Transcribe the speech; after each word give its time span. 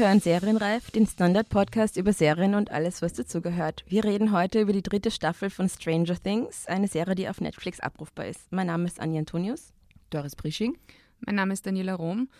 hören 0.00 0.20
Serienreif, 0.20 0.90
den 0.90 1.06
Standard-Podcast 1.06 1.98
über 1.98 2.14
Serien 2.14 2.54
und 2.54 2.70
alles, 2.70 3.02
was 3.02 3.12
dazugehört. 3.12 3.84
Wir 3.86 4.02
reden 4.02 4.32
heute 4.32 4.62
über 4.62 4.72
die 4.72 4.82
dritte 4.82 5.10
Staffel 5.10 5.50
von 5.50 5.68
Stranger 5.68 6.16
Things, 6.16 6.64
eine 6.66 6.88
Serie, 6.88 7.14
die 7.14 7.28
auf 7.28 7.42
Netflix 7.42 7.80
abrufbar 7.80 8.26
ist. 8.26 8.50
Mein 8.50 8.68
Name 8.68 8.86
ist 8.86 8.98
Anja 8.98 9.18
Antonius. 9.18 9.74
Doris 10.08 10.36
Prisching. 10.36 10.78
Mein 11.20 11.34
Name 11.34 11.52
ist 11.52 11.66
Daniela 11.66 11.92
Rom. 11.92 12.30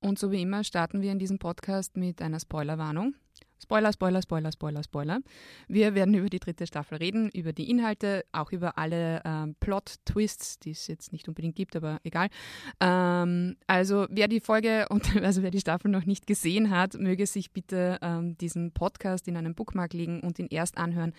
Und 0.00 0.18
so 0.18 0.32
wie 0.32 0.40
immer 0.40 0.64
starten 0.64 1.02
wir 1.02 1.12
in 1.12 1.18
diesem 1.18 1.38
Podcast 1.38 1.94
mit 1.94 2.22
einer 2.22 2.40
Spoilerwarnung. 2.40 3.14
Spoiler, 3.62 3.92
Spoiler, 3.92 4.22
Spoiler, 4.22 4.52
Spoiler, 4.52 4.82
Spoiler. 4.82 5.20
Wir 5.68 5.94
werden 5.94 6.14
über 6.14 6.28
die 6.30 6.38
dritte 6.38 6.66
Staffel 6.66 6.98
reden, 6.98 7.28
über 7.30 7.52
die 7.52 7.68
Inhalte, 7.70 8.24
auch 8.32 8.52
über 8.52 8.78
alle 8.78 9.20
ähm, 9.24 9.54
Plot-Twists, 9.60 10.58
die 10.60 10.70
es 10.70 10.86
jetzt 10.86 11.12
nicht 11.12 11.28
unbedingt 11.28 11.56
gibt, 11.56 11.76
aber 11.76 12.00
egal. 12.02 12.28
Ähm, 12.80 13.56
also 13.66 14.06
wer 14.10 14.28
die 14.28 14.40
Folge 14.40 14.86
und 14.90 15.14
also 15.22 15.42
wer 15.42 15.50
die 15.50 15.60
Staffel 15.60 15.90
noch 15.90 16.06
nicht 16.06 16.26
gesehen 16.26 16.70
hat, 16.70 16.94
möge 16.94 17.26
sich 17.26 17.52
bitte 17.52 17.98
ähm, 18.00 18.36
diesen 18.38 18.72
Podcast 18.72 19.28
in 19.28 19.36
einen 19.36 19.54
Bookmark 19.54 19.92
legen 19.92 20.20
und 20.20 20.38
ihn 20.38 20.48
erst 20.50 20.78
anhören, 20.78 21.12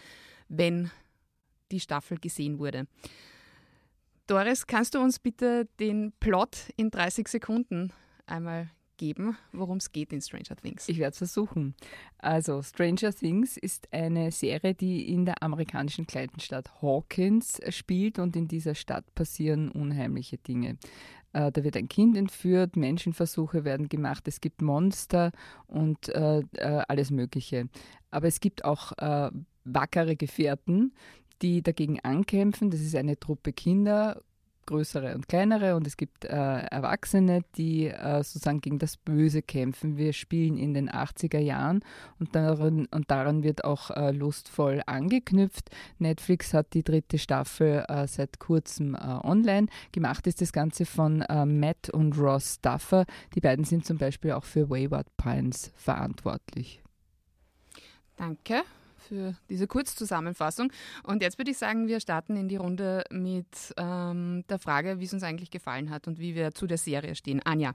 wenn 0.50 0.90
die 1.72 1.80
Staffel 1.80 2.18
gesehen 2.18 2.60
wurde. 2.60 2.88
Doris, 4.28 4.66
kannst 4.66 4.96
du 4.96 5.00
uns 5.00 5.20
bitte 5.20 5.68
den 5.80 6.14
Plot 6.20 6.70
in 6.76 6.90
30 6.90 7.28
Sekunden 7.28 7.92
einmal 8.26 8.70
geben, 9.02 9.36
worum 9.52 9.78
es 9.78 9.92
geht 9.92 10.14
in 10.14 10.22
Stranger 10.22 10.56
Things. 10.56 10.88
Ich 10.88 11.00
werde 11.00 11.14
es 11.14 11.18
versuchen. 11.18 11.74
Also, 12.20 12.62
Stranger 12.62 13.12
Things 13.12 13.58
ist 13.58 13.92
eine 13.92 14.32
Serie, 14.32 14.76
die 14.76 15.12
in 15.12 15.26
der 15.26 15.42
amerikanischen 15.42 16.06
kleinen 16.06 16.40
Stadt 16.40 16.70
Hawkins 16.84 17.60
spielt 17.70 18.20
und 18.20 18.36
in 18.36 18.48
dieser 18.48 18.76
Stadt 18.76 19.04
passieren 19.16 19.72
unheimliche 19.72 20.38
Dinge. 20.38 20.78
Äh, 21.34 21.52
da 21.52 21.64
wird 21.64 21.78
ein 21.78 21.90
Kind 21.90 22.16
entführt, 22.16 22.76
Menschenversuche 22.76 23.66
werden 23.66 23.90
gemacht, 23.90 24.28
es 24.28 24.40
gibt 24.40 24.62
Monster 24.62 25.32
und 25.66 26.10
äh, 26.10 26.42
äh, 26.58 26.84
alles 26.88 27.10
Mögliche. 27.10 27.70
Aber 28.12 28.28
es 28.28 28.40
gibt 28.40 28.66
auch 28.66 28.92
äh, 29.00 29.32
wackere 29.64 30.16
Gefährten, 30.16 30.94
die 31.42 31.64
dagegen 31.64 32.00
ankämpfen. 32.02 32.70
Das 32.70 32.82
ist 32.82 32.96
eine 32.96 33.20
Truppe 33.20 33.52
Kinder, 33.52 34.22
größere 34.66 35.16
und 35.16 35.28
kleinere 35.28 35.76
und 35.76 35.88
es 35.88 35.98
gibt 35.98 36.26
äh, 36.26 36.30
Erwachsene, 36.30 37.42
die 37.56 37.88
äh, 37.88 38.24
sozusagen 38.24 38.62
gegen 38.62 38.80
das 38.80 38.98
Böse 38.98 39.42
kämpfen. 39.42 39.98
Wir 39.98 40.14
spielen 40.14 40.58
in 40.58 40.74
den 40.74 40.90
80er 40.90 41.40
Jahren 41.40 41.84
und 42.20 42.36
daran, 42.36 42.88
und 42.92 43.12
daran 43.12 43.44
wird 43.44 43.64
auch 43.64 43.92
äh, 43.92 44.12
lustvoll 44.12 44.82
angeknüpft. 44.86 45.70
Netflix 46.00 46.54
hat 46.54 46.74
die 46.74 46.84
dritte 46.84 47.18
Staffel 47.18 47.86
äh, 47.88 48.08
seit 48.08 48.40
kurzem 48.40 48.96
äh, 48.96 49.00
online. 49.00 49.68
Gemacht 49.92 50.28
ist 50.28 50.42
das 50.42 50.54
Ganze 50.54 50.86
von 50.86 51.22
äh, 51.22 51.46
Matt 51.46 51.90
und 51.90 52.18
Ross 52.18 52.62
Duffer. 52.62 53.06
Die 53.36 53.42
beiden 53.42 53.66
sind 53.66 53.86
zum 53.86 53.98
Beispiel 53.98 54.32
auch 54.32 54.46
für 54.46 54.70
Wayward 54.70 55.08
Pines 55.18 55.72
verantwortlich. 55.76 56.82
Danke 58.18 58.64
für 59.02 59.36
diese 59.50 59.68
Kurzzusammenfassung. 59.68 60.72
Und 61.04 61.22
jetzt 61.22 61.38
würde 61.38 61.52
ich 61.52 61.58
sagen, 61.58 61.88
wir 61.88 62.00
starten 62.00 62.36
in 62.36 62.48
die 62.48 62.56
Runde 62.56 63.04
mit 63.10 63.74
ähm, 63.78 64.44
der 64.50 64.60
Frage, 64.60 65.00
wie 65.00 65.06
es 65.06 65.14
uns 65.14 65.24
eigentlich 65.24 65.52
gefallen 65.52 65.90
hat 65.90 66.08
und 66.08 66.20
wie 66.20 66.36
wir 66.36 66.54
zu 66.54 66.68
der 66.68 66.78
Serie 66.78 67.16
stehen. 67.16 67.42
Anja, 67.44 67.74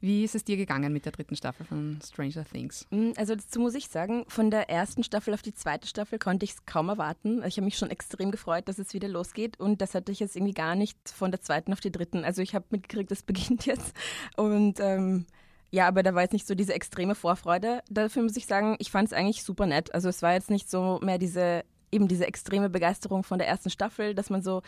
wie 0.00 0.24
ist 0.24 0.34
es 0.34 0.44
dir 0.44 0.56
gegangen 0.56 0.92
mit 0.92 1.04
der 1.04 1.12
dritten 1.12 1.36
Staffel 1.36 1.66
von 1.66 1.98
Stranger 2.04 2.44
Things? 2.44 2.86
Mm, 2.90 3.10
also 3.16 3.34
dazu 3.34 3.60
muss 3.60 3.74
ich 3.74 3.88
sagen, 3.88 4.24
von 4.28 4.50
der 4.50 4.68
ersten 4.70 5.02
Staffel 5.02 5.34
auf 5.34 5.42
die 5.42 5.54
zweite 5.54 5.86
Staffel 5.86 6.18
konnte 6.18 6.44
ich 6.44 6.52
es 6.52 6.66
kaum 6.66 6.88
erwarten. 6.88 7.42
Ich 7.44 7.56
habe 7.56 7.64
mich 7.64 7.78
schon 7.78 7.90
extrem 7.90 8.30
gefreut, 8.30 8.68
dass 8.68 8.78
es 8.78 8.94
wieder 8.94 9.08
losgeht 9.08 9.58
und 9.58 9.80
das 9.80 9.94
hatte 9.94 10.12
ich 10.12 10.20
jetzt 10.20 10.36
irgendwie 10.36 10.54
gar 10.54 10.74
nicht 10.74 10.98
von 11.08 11.30
der 11.30 11.40
zweiten 11.40 11.72
auf 11.72 11.80
die 11.80 11.92
dritten. 11.92 12.24
Also 12.24 12.42
ich 12.42 12.54
habe 12.54 12.66
mitgekriegt, 12.70 13.10
es 13.12 13.22
beginnt 13.24 13.66
jetzt 13.66 13.94
und 14.36 14.80
ähm, 14.80 15.26
ja, 15.70 15.88
aber 15.88 16.02
da 16.02 16.14
war 16.14 16.22
jetzt 16.22 16.32
nicht 16.32 16.46
so 16.46 16.54
diese 16.54 16.74
extreme 16.74 17.14
Vorfreude. 17.14 17.82
Dafür 17.90 18.22
muss 18.22 18.36
ich 18.36 18.46
sagen, 18.46 18.76
ich 18.78 18.90
fand 18.90 19.08
es 19.08 19.12
eigentlich 19.12 19.42
super 19.42 19.66
nett. 19.66 19.94
Also 19.94 20.08
es 20.08 20.22
war 20.22 20.32
jetzt 20.32 20.50
nicht 20.50 20.70
so 20.70 21.00
mehr 21.02 21.18
diese, 21.18 21.64
eben 21.90 22.08
diese 22.08 22.26
extreme 22.26 22.70
Begeisterung 22.70 23.24
von 23.24 23.38
der 23.38 23.48
ersten 23.48 23.70
Staffel, 23.70 24.14
dass 24.14 24.30
man 24.30 24.42
so 24.42 24.62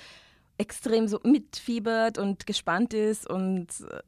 extrem 0.58 1.06
so 1.06 1.20
mitfiebert 1.22 2.18
und 2.18 2.46
gespannt 2.46 2.92
ist 2.92 3.28
und 3.28 3.68
äh, 3.90 4.00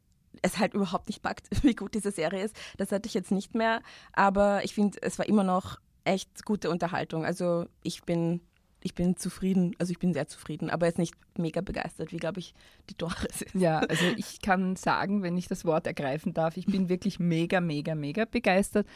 es 0.43 0.59
halt 0.59 0.75
überhaupt 0.75 1.09
nicht 1.09 1.23
packt, 1.23 1.49
wie 1.62 1.75
gut 1.75 1.95
diese 1.95 2.11
Serie 2.11 2.45
ist. 2.45 2.56
Das 2.77 2.93
hatte 2.93 3.06
ich 3.06 3.15
jetzt 3.15 3.31
nicht 3.31 3.55
mehr. 3.55 3.83
Aber 4.12 4.65
ich 4.65 4.75
finde, 4.75 4.99
es 5.03 5.19
war 5.19 5.27
immer 5.27 5.45
noch 5.45 5.79
echt 6.05 6.45
gute 6.45 6.71
Unterhaltung. 6.71 7.25
Also 7.25 7.67
ich 7.83 8.03
bin 8.03 8.41
ich 8.83 8.95
bin 8.95 9.17
zufrieden, 9.17 9.75
also 9.79 9.91
ich 9.91 9.99
bin 9.99 10.15
sehr 10.15 10.27
zufrieden, 10.27 10.71
aber 10.71 10.87
jetzt 10.87 10.99
nicht 10.99 11.15
mega 11.37 11.61
begeistert, 11.61 12.13
wie 12.13 12.17
glaube 12.17 12.41
ich 12.41 12.55
die 12.89 12.97
Doris 12.97 13.43
ist. 13.43 13.55
Ja, 13.55 13.81
also 13.81 14.05
ich 14.17 14.41
kann 14.41 14.77
sagen, 14.77 15.23
wenn 15.23 15.37
ich 15.37 15.49
das 15.49 15.65
Wort 15.65 15.87
ergreifen 15.87 16.33
darf, 16.33 16.57
ich 16.57 16.67
bin 16.67 16.89
wirklich 16.89 17.19
mega, 17.19 17.61
mega, 17.61 17.95
mega 17.95 18.25
begeistert. 18.25 18.87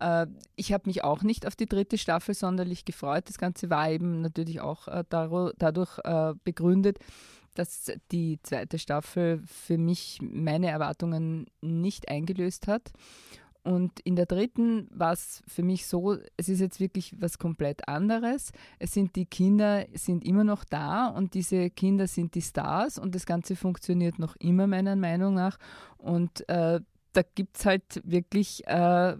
Äh, 0.00 0.26
ich 0.56 0.72
habe 0.72 0.84
mich 0.86 1.04
auch 1.04 1.22
nicht 1.22 1.46
auf 1.46 1.56
die 1.56 1.66
dritte 1.66 1.98
Staffel 1.98 2.34
sonderlich 2.34 2.84
gefreut. 2.84 3.28
Das 3.28 3.38
Ganze 3.38 3.70
war 3.70 3.90
eben 3.90 4.20
natürlich 4.20 4.60
auch 4.60 4.88
äh, 4.88 5.04
dadurch 5.08 5.98
äh, 6.04 6.34
begründet, 6.44 6.98
dass 7.54 7.92
die 8.10 8.40
zweite 8.42 8.78
Staffel 8.78 9.40
für 9.46 9.78
mich 9.78 10.18
meine 10.20 10.68
Erwartungen 10.68 11.46
nicht 11.60 12.08
eingelöst 12.08 12.66
hat. 12.66 12.92
Und 13.64 13.98
in 14.00 14.14
der 14.14 14.26
dritten 14.26 14.88
war 14.90 15.12
es 15.12 15.42
für 15.48 15.62
mich 15.62 15.86
so, 15.86 16.18
es 16.36 16.50
ist 16.50 16.60
jetzt 16.60 16.80
wirklich 16.80 17.14
was 17.18 17.38
komplett 17.38 17.88
anderes. 17.88 18.52
Es 18.78 18.92
sind 18.92 19.16
die 19.16 19.24
Kinder, 19.24 19.86
sind 19.94 20.22
immer 20.24 20.44
noch 20.44 20.64
da 20.64 21.06
und 21.08 21.32
diese 21.32 21.70
Kinder 21.70 22.06
sind 22.06 22.34
die 22.34 22.42
Stars 22.42 22.98
und 22.98 23.14
das 23.14 23.24
Ganze 23.24 23.56
funktioniert 23.56 24.18
noch 24.18 24.36
immer 24.36 24.66
meiner 24.66 24.96
Meinung 24.96 25.32
nach. 25.32 25.56
Und 25.96 26.46
äh, 26.50 26.80
da 27.14 27.22
gibt 27.34 27.56
es 27.56 27.64
halt 27.64 28.02
wirklich 28.04 28.66
äh, 28.66 29.16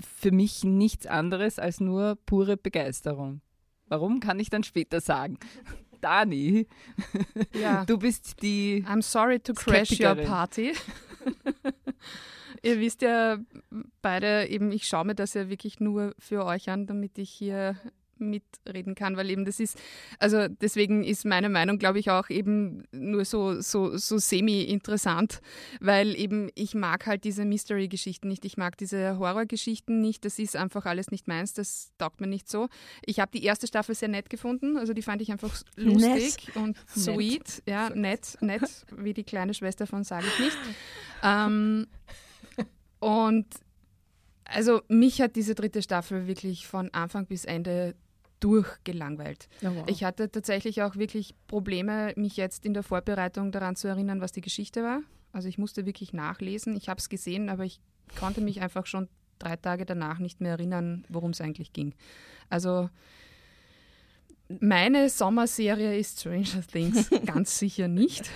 für 0.00 0.30
mich 0.30 0.62
nichts 0.62 1.06
anderes 1.06 1.58
als 1.58 1.80
nur 1.80 2.18
pure 2.26 2.58
Begeisterung. 2.58 3.40
Warum 3.86 4.20
kann 4.20 4.38
ich 4.38 4.50
dann 4.50 4.64
später 4.64 5.00
sagen? 5.00 5.38
Dani, 6.02 6.66
ja. 7.58 7.86
du 7.86 7.96
bist 7.96 8.42
die. 8.42 8.84
I'm 8.86 9.00
sorry 9.00 9.40
to 9.40 9.54
crash 9.54 9.98
your 9.98 10.14
party. 10.14 10.74
Ihr 12.64 12.80
wisst 12.80 13.02
ja 13.02 13.38
beide 14.00 14.46
eben, 14.48 14.72
ich 14.72 14.86
schaue 14.86 15.04
mir 15.04 15.14
das 15.14 15.34
ja 15.34 15.50
wirklich 15.50 15.80
nur 15.80 16.14
für 16.18 16.44
euch 16.46 16.70
an, 16.70 16.86
damit 16.86 17.18
ich 17.18 17.30
hier 17.30 17.76
mitreden 18.18 18.94
kann, 18.94 19.16
weil 19.16 19.30
eben 19.30 19.44
das 19.44 19.60
ist, 19.60 19.78
also 20.18 20.48
deswegen 20.48 21.04
ist 21.04 21.24
meine 21.24 21.48
Meinung, 21.48 21.78
glaube 21.78 21.98
ich, 21.98 22.10
auch 22.10 22.30
eben 22.30 22.84
nur 22.92 23.24
so, 23.24 23.60
so, 23.60 23.96
so 23.96 24.18
semi-interessant, 24.18 25.40
weil 25.80 26.16
eben 26.16 26.48
ich 26.54 26.74
mag 26.74 27.06
halt 27.06 27.24
diese 27.24 27.44
Mystery-Geschichten 27.44 28.28
nicht, 28.28 28.44
ich 28.44 28.56
mag 28.56 28.78
diese 28.78 29.18
Horror-Geschichten 29.18 30.00
nicht, 30.00 30.24
das 30.24 30.38
ist 30.38 30.56
einfach 30.56 30.86
alles 30.86 31.10
nicht 31.10 31.28
meins, 31.28 31.52
das 31.52 31.92
taugt 31.98 32.20
mir 32.20 32.28
nicht 32.28 32.48
so. 32.48 32.68
Ich 33.04 33.20
habe 33.20 33.32
die 33.32 33.44
erste 33.44 33.66
Staffel 33.66 33.94
sehr 33.94 34.08
nett 34.08 34.30
gefunden, 34.30 34.76
also 34.76 34.92
die 34.92 35.02
fand 35.02 35.22
ich 35.22 35.30
einfach 35.30 35.54
lustig 35.76 36.46
nett. 36.46 36.56
und 36.56 36.76
sweet, 36.88 37.48
nett. 37.48 37.62
ja, 37.66 37.90
nett, 37.90 38.38
nett, 38.40 38.86
wie 38.96 39.12
die 39.12 39.24
kleine 39.24 39.54
Schwester 39.54 39.86
von 39.86 40.04
sage 40.04 40.26
ich 40.26 40.38
nicht. 40.38 40.58
Ähm, 41.22 41.86
und 43.04 43.46
also 44.46 44.80
mich 44.88 45.20
hat 45.20 45.36
diese 45.36 45.54
dritte 45.54 45.82
Staffel 45.82 46.26
wirklich 46.26 46.66
von 46.66 46.88
Anfang 46.94 47.26
bis 47.26 47.44
Ende 47.44 47.94
durchgelangweilt. 48.40 49.46
Oh, 49.60 49.74
wow. 49.74 49.84
Ich 49.88 50.04
hatte 50.04 50.30
tatsächlich 50.30 50.80
auch 50.82 50.96
wirklich 50.96 51.34
Probleme, 51.46 52.14
mich 52.16 52.38
jetzt 52.38 52.64
in 52.64 52.72
der 52.72 52.82
Vorbereitung 52.82 53.52
daran 53.52 53.76
zu 53.76 53.88
erinnern, 53.88 54.22
was 54.22 54.32
die 54.32 54.40
Geschichte 54.40 54.82
war. 54.82 55.00
Also 55.32 55.48
ich 55.48 55.58
musste 55.58 55.84
wirklich 55.84 56.14
nachlesen. 56.14 56.76
Ich 56.76 56.88
habe 56.88 56.98
es 56.98 57.10
gesehen, 57.10 57.50
aber 57.50 57.64
ich 57.64 57.78
konnte 58.18 58.40
mich 58.40 58.62
einfach 58.62 58.86
schon 58.86 59.08
drei 59.38 59.56
Tage 59.56 59.84
danach 59.84 60.18
nicht 60.18 60.40
mehr 60.40 60.52
erinnern, 60.52 61.04
worum 61.10 61.32
es 61.32 61.42
eigentlich 61.42 61.74
ging. 61.74 61.94
Also 62.48 62.88
meine 64.48 65.10
Sommerserie 65.10 65.98
ist 65.98 66.20
Stranger 66.20 66.66
Things 66.72 67.10
ganz 67.26 67.58
sicher 67.58 67.88
nicht. 67.88 68.30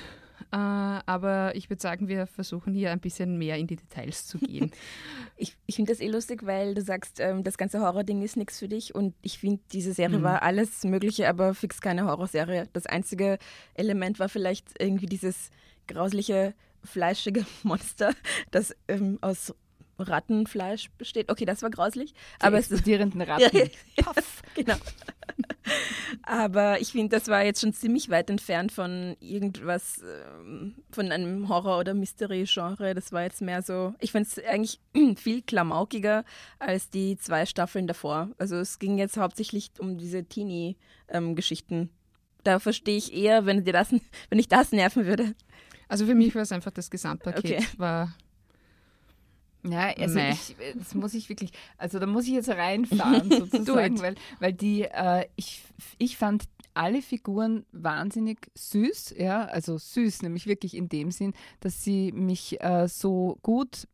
Äh, 0.51 0.57
aber 0.57 1.55
ich 1.55 1.69
würde 1.69 1.83
sagen, 1.83 2.09
wir 2.09 2.27
versuchen 2.27 2.73
hier 2.73 2.91
ein 2.91 3.01
bisschen 3.01 3.37
mehr 3.37 3.57
in 3.57 3.67
die 3.67 3.77
Details 3.77 4.27
zu 4.27 4.39
gehen. 4.39 4.71
ich 5.37 5.57
ich 5.67 5.77
finde 5.77 5.93
das 5.93 6.01
eh 6.01 6.09
lustig, 6.09 6.47
weil 6.47 6.75
du 6.75 6.81
sagst, 6.83 7.21
ähm, 7.21 7.45
das 7.45 7.59
ganze 7.59 7.81
Horror-Ding 7.81 8.23
ist 8.23 8.37
nichts 8.37 8.59
für 8.59 8.69
dich. 8.69 8.95
Und 8.95 9.15
ich 9.23 9.39
finde, 9.39 9.61
diese 9.73 9.93
Serie 9.93 10.19
mhm. 10.19 10.23
war 10.23 10.43
alles 10.43 10.85
Mögliche, 10.85 11.29
aber 11.29 11.55
fix 11.55 11.81
keine 11.81 12.07
Horrorserie. 12.07 12.69
Das 12.73 12.87
einzige 12.87 13.39
Element 13.75 14.19
war 14.19 14.29
vielleicht 14.29 14.81
irgendwie 14.81 15.07
dieses 15.07 15.51
grausliche, 15.87 16.55
fleischige 16.83 17.45
Monster, 17.63 18.15
das 18.51 18.75
ähm, 18.89 19.19
aus 19.21 19.55
Rattenfleisch 19.99 20.91
besteht. 20.97 21.31
Okay, 21.31 21.45
das 21.45 21.63
war 21.63 21.71
grauslich. 21.71 22.13
Die 22.13 22.45
aber 22.45 22.59
explodierenden 22.59 23.21
Ratten. 23.23 23.57
Ja, 23.57 23.65
ja, 23.97 24.13
genau. 24.55 24.77
Aber 26.23 26.81
ich 26.81 26.93
finde, 26.93 27.17
das 27.17 27.29
war 27.29 27.45
jetzt 27.45 27.61
schon 27.61 27.73
ziemlich 27.73 28.11
weit 28.11 28.31
entfernt 28.31 28.73
von 28.73 29.17
irgendwas, 29.21 30.03
ähm, 30.03 30.77
von 30.91 31.11
einem 31.11 31.49
Horror- 31.49 31.79
oder 31.79 31.95
Mystery-Genre. 31.95 32.95
Das 32.95 33.13
war 33.13 33.23
jetzt 33.23 33.43
mehr 33.43 33.63
so, 33.63 33.95
ich 34.01 34.13
finde 34.13 34.29
es 34.29 34.45
eigentlich 34.45 34.81
viel 35.17 35.43
klamaukiger 35.43 36.25
als 36.59 36.91
die 36.91 37.17
zwei 37.17 37.47
Staffeln 37.47 37.87
davor. 37.87 38.31
Also 38.39 38.57
es 38.57 38.79
ging 38.79 38.99
jetzt 38.99 39.17
hauptsächlich 39.17 39.71
um 39.79 39.99
diese 39.99 40.25
Teenie-Geschichten. 40.25 41.91
da 42.45 42.59
verstehe 42.59 42.97
ich 42.97 43.13
eher, 43.13 43.47
wenn 43.47 43.65
dir 43.65 43.73
das, 43.73 43.93
wenn 44.29 44.39
ich 44.39 44.49
das 44.49 44.73
nerven 44.73 45.07
würde. 45.07 45.35
Also 45.89 46.07
für 46.07 46.15
mich 46.15 46.35
war 46.35 46.43
es 46.43 46.53
einfach 46.53 46.71
das 46.71 46.91
Gesamtpaket, 46.91 47.45
okay. 47.45 47.67
war 47.79 48.15
Ja, 49.71 49.93
also 49.99 50.19
ich, 50.19 50.57
das 50.77 50.95
muss 50.95 51.15
ich 51.15 51.29
wirklich, 51.29 51.53
also 51.77 51.99
da 51.99 52.07
muss 52.07 52.25
ich 52.25 52.33
jetzt 52.33 52.49
reinfahren 52.49 53.31
sozusagen, 53.31 54.01
weil, 54.01 54.15
weil 54.41 54.53
die, 54.53 54.83
äh, 54.83 55.27
ich, 55.37 55.63
ich 55.99 56.17
fand 56.17 56.45
alle 56.75 57.03
Figuren 57.03 57.67
wahnsinnig 57.73 58.51
süß, 58.55 59.15
ja, 59.19 59.45
also 59.47 59.79
süß, 59.79 60.23
nämlich 60.23 60.47
wirklich 60.47 60.77
in 60.77 60.89
dem 60.89 61.11
Sinn, 61.11 61.35
dass 61.61 61.83
sie 61.83 62.13
mich 62.13 62.63
äh, 62.63 62.87
so 62.89 63.39
gut 63.43 63.89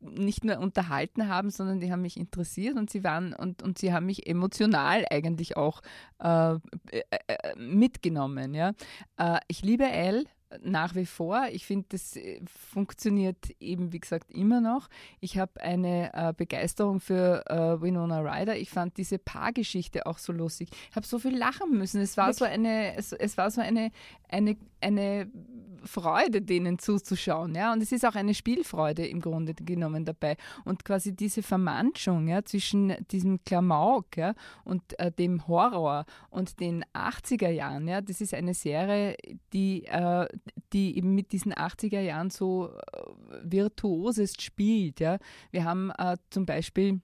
nicht 0.00 0.44
nur 0.44 0.58
unterhalten 0.58 1.28
haben, 1.28 1.50
sondern 1.50 1.80
die 1.80 1.92
haben 1.92 2.02
mich 2.02 2.16
interessiert 2.16 2.76
und 2.76 2.88
sie 2.88 3.04
waren 3.04 3.34
und, 3.34 3.62
und 3.62 3.78
sie 3.78 3.92
haben 3.92 4.06
mich 4.06 4.26
emotional 4.26 5.04
eigentlich 5.10 5.56
auch 5.56 5.82
äh, 6.20 6.54
äh, 6.54 6.58
äh 7.10 7.56
mitgenommen. 7.56 8.54
Ja. 8.54 8.72
Äh, 9.18 9.40
ich 9.48 9.62
liebe 9.62 9.84
Elle, 9.84 10.24
nach 10.62 10.94
wie 10.94 11.06
vor. 11.06 11.46
Ich 11.52 11.66
finde, 11.66 11.86
das 11.90 12.16
äh, 12.16 12.40
funktioniert 12.46 13.50
eben, 13.60 13.92
wie 13.92 14.00
gesagt, 14.00 14.30
immer 14.30 14.60
noch. 14.60 14.88
Ich 15.20 15.38
habe 15.38 15.60
eine 15.60 16.12
äh, 16.12 16.32
Begeisterung 16.36 17.00
für 17.00 17.44
äh, 17.48 17.80
Winona 17.80 18.20
Ryder. 18.20 18.56
Ich 18.56 18.70
fand 18.70 18.96
diese 18.96 19.18
Paargeschichte 19.18 20.06
auch 20.06 20.18
so 20.18 20.32
lustig. 20.32 20.68
Ich 20.90 20.96
habe 20.96 21.06
so 21.06 21.18
viel 21.18 21.36
lachen 21.36 21.76
müssen. 21.76 22.00
Es 22.00 22.16
war 22.16 22.26
Wirklich? 22.26 22.38
so 22.38 22.44
eine, 22.44 22.96
es, 22.96 23.12
es, 23.12 23.36
war 23.36 23.50
so 23.50 23.60
eine, 23.60 23.90
eine, 24.28 24.56
eine 24.80 25.30
Freude, 25.84 26.42
denen 26.42 26.78
zuzuschauen. 26.78 27.54
Ja? 27.54 27.72
Und 27.72 27.82
es 27.82 27.92
ist 27.92 28.04
auch 28.04 28.14
eine 28.14 28.34
Spielfreude 28.34 29.06
im 29.06 29.20
Grunde 29.20 29.54
genommen 29.54 30.04
dabei. 30.04 30.36
Und 30.64 30.84
quasi 30.84 31.14
diese 31.14 31.42
Vermanschung 31.42 32.28
ja, 32.28 32.44
zwischen 32.44 32.94
diesem 33.10 33.42
Klamauk 33.44 34.16
ja, 34.16 34.34
und 34.64 34.98
äh, 34.98 35.10
dem 35.12 35.46
Horror 35.46 36.04
und 36.30 36.60
den 36.60 36.84
80er 36.94 37.50
Jahren, 37.50 37.88
ja, 37.88 38.00
das 38.00 38.20
ist 38.20 38.34
eine 38.34 38.54
Serie, 38.54 39.16
die, 39.52 39.84
äh, 39.84 40.26
die 40.72 40.96
eben 40.96 41.14
mit 41.14 41.32
diesen 41.32 41.52
80er 41.52 42.00
Jahren 42.00 42.30
so 42.30 42.70
äh, 42.70 43.02
virtuosest 43.42 44.42
spielt. 44.42 45.00
Ja. 45.00 45.18
Wir 45.50 45.64
haben 45.64 45.90
äh, 45.98 46.16
zum 46.30 46.46
Beispiel 46.46 47.00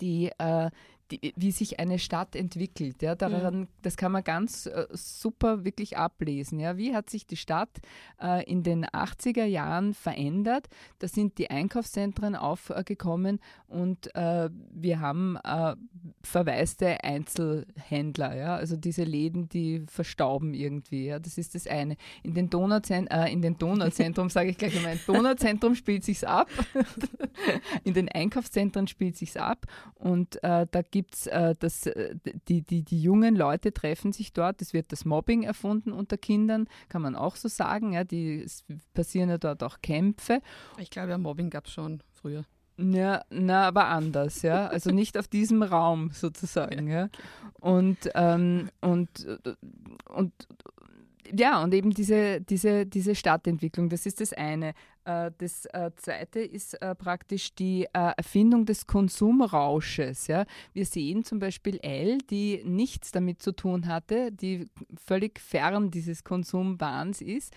die, 0.00 0.30
äh, 0.38 0.70
die, 1.12 1.32
wie 1.36 1.50
sich 1.50 1.78
eine 1.78 1.98
Stadt 1.98 2.34
entwickelt. 2.34 3.02
Ja, 3.02 3.14
daran, 3.14 3.60
mhm. 3.60 3.68
Das 3.82 3.96
kann 3.96 4.12
man 4.12 4.24
ganz 4.24 4.66
äh, 4.66 4.86
super 4.92 5.64
wirklich 5.64 5.96
ablesen. 5.96 6.58
Ja. 6.58 6.76
Wie 6.76 6.94
hat 6.94 7.10
sich 7.10 7.26
die 7.26 7.36
Stadt 7.36 7.80
äh, 8.20 8.44
in 8.50 8.62
den 8.62 8.86
80er 8.86 9.44
Jahren 9.44 9.94
verändert? 9.94 10.68
Da 10.98 11.08
sind 11.08 11.38
die 11.38 11.50
Einkaufszentren 11.50 12.34
aufgekommen 12.34 13.40
und 13.68 14.14
äh, 14.14 14.48
wir 14.72 15.00
haben 15.00 15.36
äh, 15.44 15.76
verwaiste 16.22 17.04
Einzelhändler. 17.04 18.36
Ja. 18.36 18.56
Also 18.56 18.76
diese 18.76 19.04
Läden, 19.04 19.48
die 19.48 19.84
verstauben 19.86 20.54
irgendwie. 20.54 21.06
Ja. 21.06 21.18
Das 21.18 21.38
ist 21.38 21.54
das 21.54 21.66
eine. 21.66 21.96
In 22.22 22.34
den, 22.34 22.48
Donauzent 22.48 23.10
äh, 23.10 23.30
in 23.30 23.42
den 23.42 23.58
Donauzentrum, 23.58 24.30
sage 24.30 24.50
ich 24.50 24.58
gleich 24.58 24.76
einmal, 24.76 24.94
im 24.94 25.00
Donauzentrum 25.06 25.74
spielt 25.74 26.04
sich's 26.04 26.24
ab. 26.24 26.48
in 27.84 27.94
den 27.94 28.08
Einkaufszentren 28.08 28.86
spielt 28.86 29.16
sich's 29.16 29.36
ab 29.36 29.66
und 29.96 30.42
äh, 30.42 30.66
da 30.70 30.82
gibt 30.82 31.01
gibt 31.02 31.16
es 31.16 31.26
äh, 31.26 31.56
das, 31.58 31.86
äh, 31.86 32.14
die, 32.46 32.62
die, 32.62 32.84
die 32.84 33.02
jungen 33.02 33.34
Leute 33.34 33.72
treffen 33.72 34.12
sich 34.12 34.32
dort, 34.32 34.62
es 34.62 34.72
wird 34.72 34.92
das 34.92 35.04
Mobbing 35.04 35.42
erfunden 35.42 35.90
unter 35.90 36.16
Kindern, 36.16 36.68
kann 36.88 37.02
man 37.02 37.16
auch 37.16 37.34
so 37.34 37.48
sagen. 37.48 37.92
Ja, 37.92 38.04
die, 38.04 38.40
es 38.40 38.64
passieren 38.94 39.28
ja 39.28 39.38
dort 39.38 39.64
auch 39.64 39.80
Kämpfe. 39.82 40.40
Ich 40.78 40.90
glaube, 40.90 41.10
ja, 41.10 41.18
Mobbing 41.18 41.50
gab 41.50 41.66
es 41.66 41.72
schon 41.72 42.04
früher. 42.12 42.44
Ja, 42.78 43.24
na, 43.30 43.66
aber 43.66 43.88
anders, 43.88 44.42
ja. 44.42 44.68
Also 44.68 44.90
nicht 44.90 45.18
auf 45.18 45.26
diesem 45.26 45.64
Raum 45.64 46.10
sozusagen, 46.12 46.86
ja. 46.86 47.08
Und, 47.60 47.98
ähm, 48.14 48.70
und, 48.80 49.26
und, 50.08 50.32
ja, 51.36 51.62
und 51.62 51.74
eben 51.74 51.90
diese, 51.90 52.40
diese, 52.40 52.86
diese 52.86 53.16
Stadtentwicklung, 53.16 53.88
das 53.88 54.06
ist 54.06 54.20
das 54.20 54.32
eine. 54.32 54.72
Äh, 55.04 55.32
das 55.38 55.66
äh, 55.66 55.90
zweite 55.96 56.40
ist 56.40 56.80
äh, 56.80 56.94
praktisch 56.94 57.54
die 57.54 57.86
Erfindung 57.92 58.66
des 58.66 58.86
Konsumrausches. 58.86 60.28
Wir 60.28 60.86
sehen 60.86 61.24
zum 61.24 61.38
Beispiel 61.38 61.78
Elle, 61.82 62.18
die 62.30 62.62
nichts 62.64 63.10
damit 63.10 63.42
zu 63.42 63.52
tun 63.52 63.86
hatte, 63.86 64.30
die 64.30 64.68
völlig 64.96 65.40
fern 65.40 65.90
dieses 65.90 66.24
Konsumwahns 66.24 67.20
ist, 67.20 67.52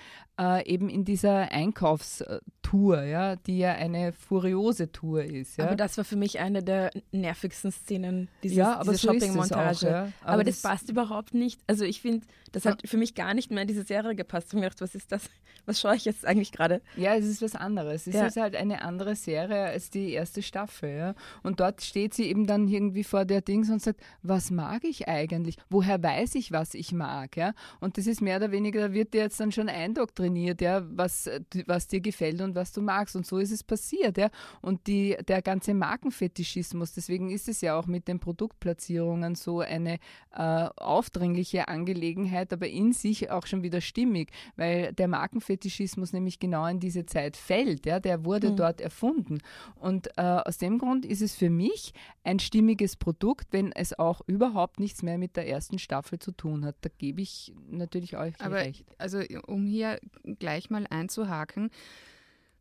eben 0.65 0.89
in 0.89 1.05
dieser 1.05 1.51
Einkaufstour, 1.51 3.03
ja, 3.03 3.35
die 3.37 3.59
ja 3.59 3.73
eine 3.73 4.11
furiose 4.11 4.91
Tour 4.91 5.23
ist. 5.23 5.59
Aber 5.59 5.75
das 5.75 5.97
war 5.97 6.03
für 6.03 6.17
mich 6.17 6.39
eine 6.39 6.61
der 6.61 6.91
nervigsten 7.11 7.71
Szenen, 7.71 8.29
dieses, 8.43 8.57
ja, 8.57 8.75
aber 8.75 8.91
diese 8.91 9.07
so 9.07 9.13
Shopping-Montage. 9.13 9.87
Ja. 9.87 10.01
Aber, 10.21 10.33
aber 10.33 10.43
das, 10.43 10.61
das, 10.61 10.71
passt 10.71 10.89
überhaupt 10.89 11.33
nicht. 11.33 11.61
Also 11.67 11.85
ich 11.85 12.01
finde, 12.01 12.25
das 12.51 12.65
hat 12.65 12.81
für 12.85 12.97
mich 12.97 13.15
gar 13.15 13.33
nicht 13.33 13.51
mehr 13.51 13.61
in 13.61 13.67
diese 13.67 13.83
Serie 13.83 14.15
gepasst. 14.15 14.47
Ich 14.47 14.53
habe 14.53 14.61
mir 14.61 14.69
gedacht, 14.69 14.81
was 14.81 14.95
ist 14.95 15.11
das? 15.11 15.29
Was 15.65 15.79
schaue 15.79 15.95
ich 15.95 16.05
jetzt 16.05 16.25
eigentlich 16.25 16.51
gerade? 16.51 16.81
Ja, 16.95 17.15
es 17.15 17.25
ist 17.25 17.34
ist 17.35 17.53
was 17.53 17.59
anderes. 17.59 18.07
Es 18.07 18.15
ja. 18.15 18.25
ist 18.25 18.37
halt 18.37 18.55
eine 18.55 18.81
andere 18.81 19.15
Serie 19.15 19.65
als 19.65 19.89
die 19.89 20.11
erste 20.11 20.41
Staffel. 20.41 20.97
Ja? 20.97 21.15
Und 21.43 21.59
dort 21.59 21.81
steht 21.81 22.13
sie 22.13 22.25
eben 22.25 22.47
dann 22.47 22.67
irgendwie 22.67 23.03
vor 23.03 23.25
der 23.25 23.41
Dings 23.41 23.69
und 23.69 23.81
sagt, 23.81 24.01
was 24.21 24.51
mag 24.51 24.83
ich 24.83 25.07
eigentlich? 25.07 25.57
Woher 25.69 26.01
weiß 26.01 26.35
ich, 26.35 26.51
was 26.51 26.73
ich 26.73 26.91
mag? 26.93 27.35
Ja? 27.37 27.53
Und 27.79 27.97
das 27.97 28.07
ist 28.07 28.21
mehr 28.21 28.37
oder 28.37 28.51
weniger, 28.51 28.87
da 28.87 28.93
wird 28.93 29.13
dir 29.13 29.21
jetzt 29.21 29.39
dann 29.39 29.51
schon 29.51 29.69
eindoktriniert, 29.69 30.61
ja, 30.61 30.83
was, 30.85 31.29
was 31.65 31.87
dir 31.87 32.01
gefällt 32.01 32.41
und 32.41 32.55
was 32.55 32.71
du 32.71 32.81
magst. 32.81 33.15
Und 33.15 33.25
so 33.25 33.37
ist 33.37 33.51
es 33.51 33.63
passiert. 33.63 34.17
Ja? 34.17 34.29
Und 34.61 34.87
die, 34.87 35.17
der 35.27 35.41
ganze 35.41 35.73
Markenfetischismus, 35.73 36.93
deswegen 36.93 37.29
ist 37.29 37.49
es 37.49 37.61
ja 37.61 37.77
auch 37.77 37.87
mit 37.87 38.07
den 38.07 38.19
Produktplatzierungen 38.19 39.35
so 39.35 39.59
eine 39.59 39.99
äh, 40.33 40.69
aufdringliche 40.77 41.67
Angelegenheit, 41.67 42.53
aber 42.53 42.67
in 42.67 42.93
sich 42.93 43.29
auch 43.31 43.45
schon 43.47 43.63
wieder 43.63 43.81
stimmig, 43.81 44.31
weil 44.55 44.93
der 44.93 45.07
Markenfetischismus 45.07 46.13
nämlich 46.13 46.39
genau 46.39 46.65
in 46.67 46.79
diese 46.79 47.05
Zeit 47.05 47.24
Zeit 47.25 47.37
fällt. 47.37 47.85
Ja, 47.85 47.99
der 47.99 48.25
wurde 48.25 48.51
mhm. 48.51 48.55
dort 48.57 48.81
erfunden. 48.81 49.39
Und 49.75 50.07
äh, 50.17 50.21
aus 50.21 50.57
dem 50.57 50.77
Grund 50.77 51.05
ist 51.05 51.21
es 51.21 51.35
für 51.35 51.49
mich 51.49 51.93
ein 52.23 52.39
stimmiges 52.39 52.95
Produkt, 52.95 53.47
wenn 53.51 53.71
es 53.71 53.97
auch 53.97 54.21
überhaupt 54.27 54.79
nichts 54.79 55.03
mehr 55.03 55.17
mit 55.17 55.35
der 55.35 55.47
ersten 55.47 55.79
Staffel 55.79 56.19
zu 56.19 56.31
tun 56.31 56.65
hat. 56.65 56.75
Da 56.81 56.89
gebe 56.97 57.21
ich 57.21 57.53
natürlich 57.69 58.17
euch 58.17 58.33
Aber, 58.39 58.55
recht. 58.55 58.85
Also 58.97 59.21
um 59.47 59.65
hier 59.65 59.99
gleich 60.39 60.69
mal 60.69 60.85
einzuhaken, 60.89 61.69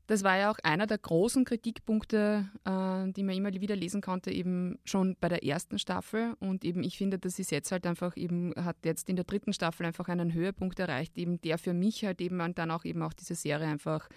das 0.07 0.23
war 0.23 0.37
ja 0.37 0.51
auch 0.51 0.59
einer 0.63 0.87
der 0.87 0.99
großen 0.99 1.47
Kritikpunkte, 1.47 2.47
äh, 2.67 3.13
die 3.13 3.23
man 3.23 3.35
immer 3.35 3.55
wieder 3.55 3.75
lesen 3.75 4.03
konnte, 4.03 4.31
eben 4.31 4.79
schon 4.85 5.17
bei 5.19 5.31
der 5.31 5.45
ersten 5.45 5.79
Staffel. 5.79 6.35
Und 6.41 6.63
eben, 6.63 6.83
ich 6.83 6.99
finde, 6.99 7.19
das 7.19 7.39
ist 7.39 7.51
jetzt 7.51 7.73
halt 7.73 7.87
einfach 7.87 8.15
eben, 8.15 8.53
hat 8.55 8.77
jetzt 8.85 9.09
in 9.09 9.17
der 9.17 9.25
dritten 9.25 9.55
Staffel 9.55 9.87
einfach 9.87 10.09
einen 10.09 10.35
Höhepunkt 10.35 10.79
erreicht, 10.79 11.17
eben 11.17 11.41
der 11.41 11.57
für 11.57 11.73
mich 11.73 12.05
halt 12.05 12.21
eben 12.21 12.55
dann 12.55 12.71
auch 12.71 12.85
eben 12.85 13.03
auch 13.03 13.15
diese 13.15 13.35
Serie 13.35 13.67
einfach 13.67 14.11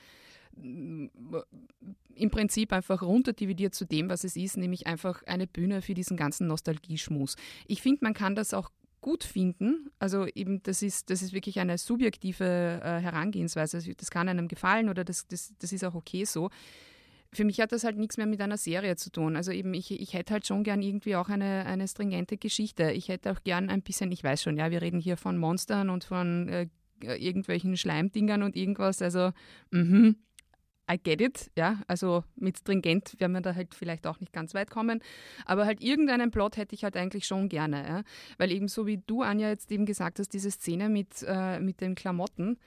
im 0.63 2.31
Prinzip 2.31 2.73
einfach 2.73 3.02
runterdividiert 3.02 3.76
zu 3.76 3.85
dem, 3.85 4.09
was 4.09 4.23
es 4.23 4.35
ist, 4.35 4.57
nämlich 4.57 4.87
einfach 4.87 5.23
eine 5.23 5.47
Bühne 5.47 5.81
für 5.81 5.94
diesen 5.94 6.18
ganzen 6.18 6.47
Nostalgieschmus. 6.47 7.35
Ich 7.68 7.81
finde, 7.81 7.99
man 8.04 8.14
kann 8.14 8.35
das 8.35 8.54
auch 8.54 8.71
gut 9.02 9.23
finden. 9.23 9.90
Also 9.99 10.26
eben, 10.26 10.61
das 10.64 10.81
ist, 10.81 11.09
das 11.09 11.21
ist 11.21 11.33
wirklich 11.33 11.59
eine 11.59 11.78
subjektive 11.78 12.81
äh, 12.83 12.99
Herangehensweise. 12.99 13.80
Das 13.95 14.09
kann 14.09 14.28
einem 14.28 14.47
gefallen 14.47 14.90
oder 14.90 15.04
das, 15.04 15.28
das, 15.28 15.54
das 15.59 15.71
ist 15.71 15.83
auch 15.83 15.95
okay 15.95 16.26
so. 16.26 16.49
Für 17.33 17.44
mich 17.44 17.59
hat 17.59 17.71
das 17.71 17.83
halt 17.83 17.97
nichts 17.97 18.18
mehr 18.18 18.26
mit 18.26 18.42
einer 18.42 18.57
Serie 18.57 18.95
zu 18.95 19.11
tun. 19.11 19.35
Also 19.35 19.52
eben, 19.52 19.73
ich, 19.73 19.92
ich 19.92 20.14
hätte 20.14 20.33
halt 20.33 20.47
schon 20.47 20.64
gern 20.64 20.81
irgendwie 20.81 21.16
auch 21.16 21.30
eine, 21.30 21.66
eine 21.66 21.87
stringente 21.87 22.37
Geschichte. 22.37 22.92
Ich 22.92 23.09
hätte 23.09 23.31
auch 23.31 23.44
gern 23.44 23.69
ein 23.69 23.81
bisschen, 23.81 24.11
ich 24.11 24.23
weiß 24.23 24.42
schon, 24.42 24.57
ja, 24.57 24.71
wir 24.71 24.81
reden 24.81 24.99
hier 24.99 25.18
von 25.18 25.37
Monstern 25.37 25.90
und 25.90 26.04
von 26.04 26.47
äh, 26.47 26.68
irgendwelchen 27.02 27.78
Schleimdingern 27.78 28.44
und 28.44 28.56
irgendwas. 28.56 29.02
Also, 29.02 29.31
mhm, 29.71 30.16
I 30.90 30.98
get 30.98 31.22
it, 31.22 31.52
ja, 31.58 31.80
also 31.88 32.24
mit 32.36 32.58
stringent 32.58 33.20
werden 33.20 33.34
wir 33.34 33.42
da 33.42 33.56
halt 33.56 33.76
vielleicht 33.76 34.08
auch 34.08 34.20
nicht 34.20 34.34
ganz 34.34 34.54
weit 34.54 34.70
kommen, 34.70 35.02
aber 35.46 35.66
halt 35.66 35.82
irgendeinen 35.82 36.32
Plot 36.32 36.58
hätte 36.58 36.76
ich 36.76 36.84
halt 36.84 36.96
eigentlich 36.96 37.28
schon 37.28 37.50
gerne, 37.50 37.88
ja? 37.88 38.04
weil 38.38 38.52
eben 38.52 38.68
so 38.68 38.88
wie 38.88 39.02
du, 39.06 39.22
Anja, 39.22 39.50
jetzt 39.50 39.72
eben 39.72 39.86
gesagt 39.86 40.20
hast, 40.20 40.30
diese 40.34 40.52
Szene 40.52 40.90
mit, 40.90 41.24
äh, 41.28 41.60
mit 41.60 41.82
den 41.82 41.96
Klamotten, 41.96 42.58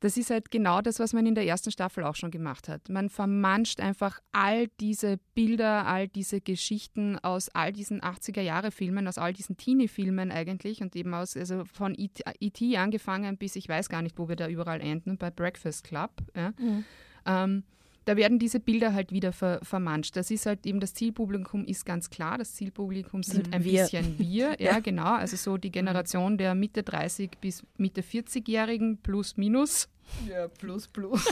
das 0.00 0.16
ist 0.16 0.30
halt 0.30 0.50
genau 0.50 0.82
das, 0.82 0.98
was 0.98 1.14
man 1.14 1.24
in 1.24 1.34
der 1.34 1.46
ersten 1.46 1.70
Staffel 1.70 2.04
auch 2.04 2.16
schon 2.16 2.30
gemacht 2.30 2.68
hat. 2.68 2.88
Man 2.90 3.08
vermanscht 3.08 3.80
einfach 3.80 4.20
all 4.30 4.68
diese 4.78 5.18
Bilder, 5.34 5.86
all 5.86 6.06
diese 6.06 6.40
Geschichten 6.40 7.18
aus 7.18 7.48
all 7.48 7.72
diesen 7.72 8.02
80er-Jahre-Filmen, 8.02 9.08
aus 9.08 9.16
all 9.16 9.32
diesen 9.32 9.56
Teenie-Filmen 9.56 10.30
eigentlich 10.30 10.82
und 10.82 10.94
eben 10.96 11.14
aus, 11.14 11.36
also 11.36 11.64
von 11.64 11.94
E.T. 11.94 12.64
E 12.64 12.76
angefangen 12.76 13.38
bis 13.38 13.56
ich 13.56 13.68
weiß 13.68 13.88
gar 13.88 14.02
nicht, 14.02 14.18
wo 14.18 14.28
wir 14.28 14.36
da 14.36 14.48
überall 14.48 14.82
enden, 14.82 15.16
bei 15.16 15.30
Breakfast 15.30 15.84
Club. 15.84 16.10
Ja? 16.34 16.52
Mhm. 16.58 16.84
Ähm, 17.26 17.64
da 18.06 18.16
werden 18.16 18.38
diese 18.38 18.60
Bilder 18.60 18.94
halt 18.94 19.10
wieder 19.10 19.32
ver 19.32 19.58
vermanscht. 19.62 20.14
Das 20.14 20.30
ist 20.30 20.46
halt 20.46 20.64
eben, 20.64 20.78
das 20.78 20.94
Zielpublikum 20.94 21.64
ist 21.64 21.84
ganz 21.84 22.08
klar. 22.08 22.38
Das 22.38 22.54
Zielpublikum 22.54 23.24
sind 23.24 23.52
ein 23.52 23.64
wir. 23.64 23.82
bisschen 23.82 24.18
wir. 24.18 24.50
Ja, 24.60 24.72
ja, 24.72 24.78
genau. 24.78 25.14
Also 25.14 25.36
so 25.36 25.56
die 25.56 25.72
Generation 25.72 26.38
der 26.38 26.54
Mitte 26.54 26.84
30 26.84 27.32
bis 27.40 27.64
Mitte 27.76 28.02
40-Jährigen 28.02 28.98
plus 28.98 29.36
minus. 29.36 29.88
Ja, 30.28 30.46
plus 30.46 30.86
plus. 30.86 31.26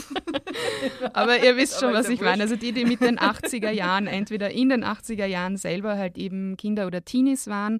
Aber 1.13 1.41
ihr 1.41 1.55
wisst 1.55 1.79
schon, 1.79 1.93
was 1.93 2.09
ich 2.09 2.19
meine. 2.19 2.43
Also 2.43 2.57
die, 2.57 2.73
die 2.73 2.83
mit 2.83 2.99
den 2.99 3.19
80er 3.19 3.71
Jahren, 3.71 4.07
entweder 4.07 4.51
in 4.51 4.67
den 4.67 4.83
80er 4.83 5.25
Jahren 5.25 5.55
selber 5.55 5.97
halt 5.97 6.17
eben 6.17 6.57
Kinder 6.57 6.87
oder 6.87 7.05
Teenies 7.05 7.47
waren 7.47 7.79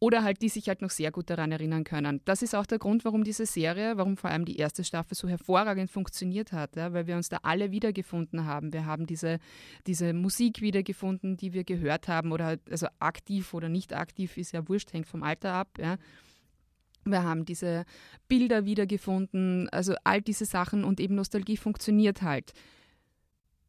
oder 0.00 0.22
halt 0.22 0.42
die 0.42 0.48
sich 0.48 0.68
halt 0.68 0.80
noch 0.80 0.90
sehr 0.90 1.10
gut 1.10 1.28
daran 1.28 1.50
erinnern 1.50 1.84
können. 1.84 2.20
Das 2.24 2.42
ist 2.42 2.54
auch 2.54 2.66
der 2.66 2.78
Grund, 2.78 3.04
warum 3.04 3.24
diese 3.24 3.46
Serie, 3.46 3.96
warum 3.96 4.16
vor 4.16 4.30
allem 4.30 4.44
die 4.44 4.56
erste 4.56 4.84
Staffel 4.84 5.16
so 5.16 5.28
hervorragend 5.28 5.90
funktioniert 5.90 6.52
hat, 6.52 6.76
ja, 6.76 6.92
weil 6.92 7.06
wir 7.06 7.16
uns 7.16 7.28
da 7.28 7.38
alle 7.42 7.72
wiedergefunden 7.72 8.44
haben. 8.46 8.72
Wir 8.72 8.86
haben 8.86 9.06
diese, 9.06 9.38
diese 9.86 10.12
Musik 10.12 10.60
wiedergefunden, 10.60 11.36
die 11.36 11.52
wir 11.52 11.64
gehört 11.64 12.06
haben 12.06 12.30
oder 12.30 12.44
halt, 12.44 12.60
also 12.70 12.86
aktiv 13.00 13.54
oder 13.54 13.68
nicht 13.68 13.92
aktiv 13.92 14.36
ist 14.36 14.52
ja 14.52 14.68
wurscht, 14.68 14.92
hängt 14.92 15.06
vom 15.06 15.22
Alter 15.22 15.52
ab. 15.54 15.78
Ja. 15.78 15.96
Wir 17.04 17.24
haben 17.24 17.44
diese 17.44 17.84
Bilder 18.28 18.64
wiedergefunden, 18.64 19.68
also 19.70 19.94
all 20.04 20.22
diese 20.22 20.44
Sachen 20.44 20.84
und 20.84 21.00
eben 21.00 21.16
Nostalgie 21.16 21.56
funktioniert 21.56 22.22
halt. 22.22 22.52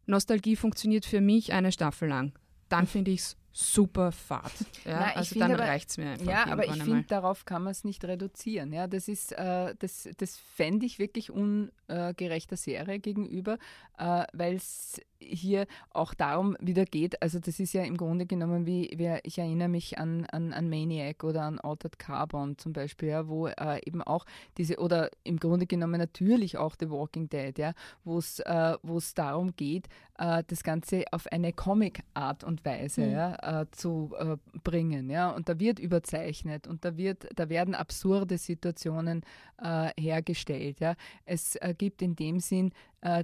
Nostalgie 0.05 0.55
funktioniert 0.55 1.05
für 1.05 1.21
mich 1.21 1.53
eine 1.53 1.71
Staffel 1.71 2.09
lang. 2.09 2.33
Dann 2.67 2.85
finde 2.85 3.11
ich 3.11 3.21
es 3.21 3.37
super 3.51 4.11
Fahrt. 4.11 4.53
Ja, 4.85 4.99
Nein, 4.99 5.17
also 5.17 5.39
dann 5.39 5.53
reicht 5.53 5.89
es 5.89 5.97
mir 5.97 6.11
einfach. 6.11 6.25
Ja, 6.25 6.45
aber 6.45 6.63
ich 6.63 6.69
irgendwann 6.69 6.77
finde, 6.77 6.91
einmal. 6.91 7.03
darauf 7.03 7.45
kann 7.45 7.63
man 7.63 7.71
es 7.71 7.83
nicht 7.83 8.03
reduzieren. 8.05 8.71
Ja, 8.71 8.87
das 8.87 9.07
ist, 9.07 9.33
äh, 9.33 9.75
das, 9.77 10.09
das 10.17 10.37
fände 10.37 10.85
ich 10.85 10.99
wirklich 10.99 11.31
ungerechter 11.31 12.57
Serie 12.57 12.99
gegenüber, 12.99 13.57
äh, 13.97 14.23
weil 14.33 14.55
es 14.55 15.01
hier 15.19 15.67
auch 15.91 16.13
darum 16.13 16.55
wieder 16.59 16.85
geht, 16.85 17.21
also 17.21 17.39
das 17.39 17.59
ist 17.59 17.73
ja 17.73 17.83
im 17.83 17.97
Grunde 17.97 18.25
genommen 18.25 18.65
wie, 18.65 18.91
wie 18.95 19.19
ich 19.23 19.37
erinnere 19.37 19.69
mich 19.69 19.97
an, 19.97 20.25
an, 20.25 20.53
an 20.53 20.69
Maniac 20.69 21.23
oder 21.23 21.43
an 21.43 21.59
Altered 21.59 21.99
Carbon 21.99 22.57
zum 22.57 22.73
Beispiel, 22.73 23.09
ja, 23.09 23.27
wo 23.27 23.47
äh, 23.47 23.79
eben 23.85 24.01
auch 24.01 24.25
diese, 24.57 24.77
oder 24.77 25.09
im 25.23 25.37
Grunde 25.37 25.65
genommen 25.65 25.99
natürlich 25.99 26.57
auch 26.57 26.75
The 26.79 26.89
Walking 26.89 27.29
Dead, 27.29 27.57
ja, 27.57 27.73
wo 28.03 28.17
es 28.17 28.39
äh, 28.39 28.77
darum 29.15 29.55
geht, 29.55 29.87
äh, 30.17 30.43
das 30.47 30.63
Ganze 30.63 31.05
auf 31.11 31.27
eine 31.27 31.53
Comic-Art 31.53 32.43
und 32.43 32.65
Weise 32.65 33.01
Mhm. 33.01 33.11
ja, 33.11 33.61
äh, 33.61 33.65
zu 33.71 34.11
äh, 34.17 34.37
bringen. 34.63 35.09
Ja? 35.09 35.31
Und 35.31 35.49
da 35.49 35.59
wird 35.59 35.79
überzeichnet 35.79 36.67
und 36.67 36.85
da, 36.85 36.97
wird, 36.97 37.27
da 37.35 37.49
werden 37.49 37.75
absurde 37.75 38.37
Situationen 38.37 39.23
äh, 39.61 39.89
hergestellt. 39.99 40.79
Ja? 40.79 40.95
Es 41.25 41.55
äh, 41.55 41.73
gibt 41.77 42.01
in 42.01 42.15
dem 42.15 42.39
Sinn 42.39 42.71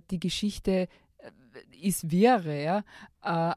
die 0.09 0.21
Geschichte 0.21 0.87
ist 1.82 2.12
wirre, 2.12 2.63
ja. 2.63 2.84
Äh, 3.24 3.55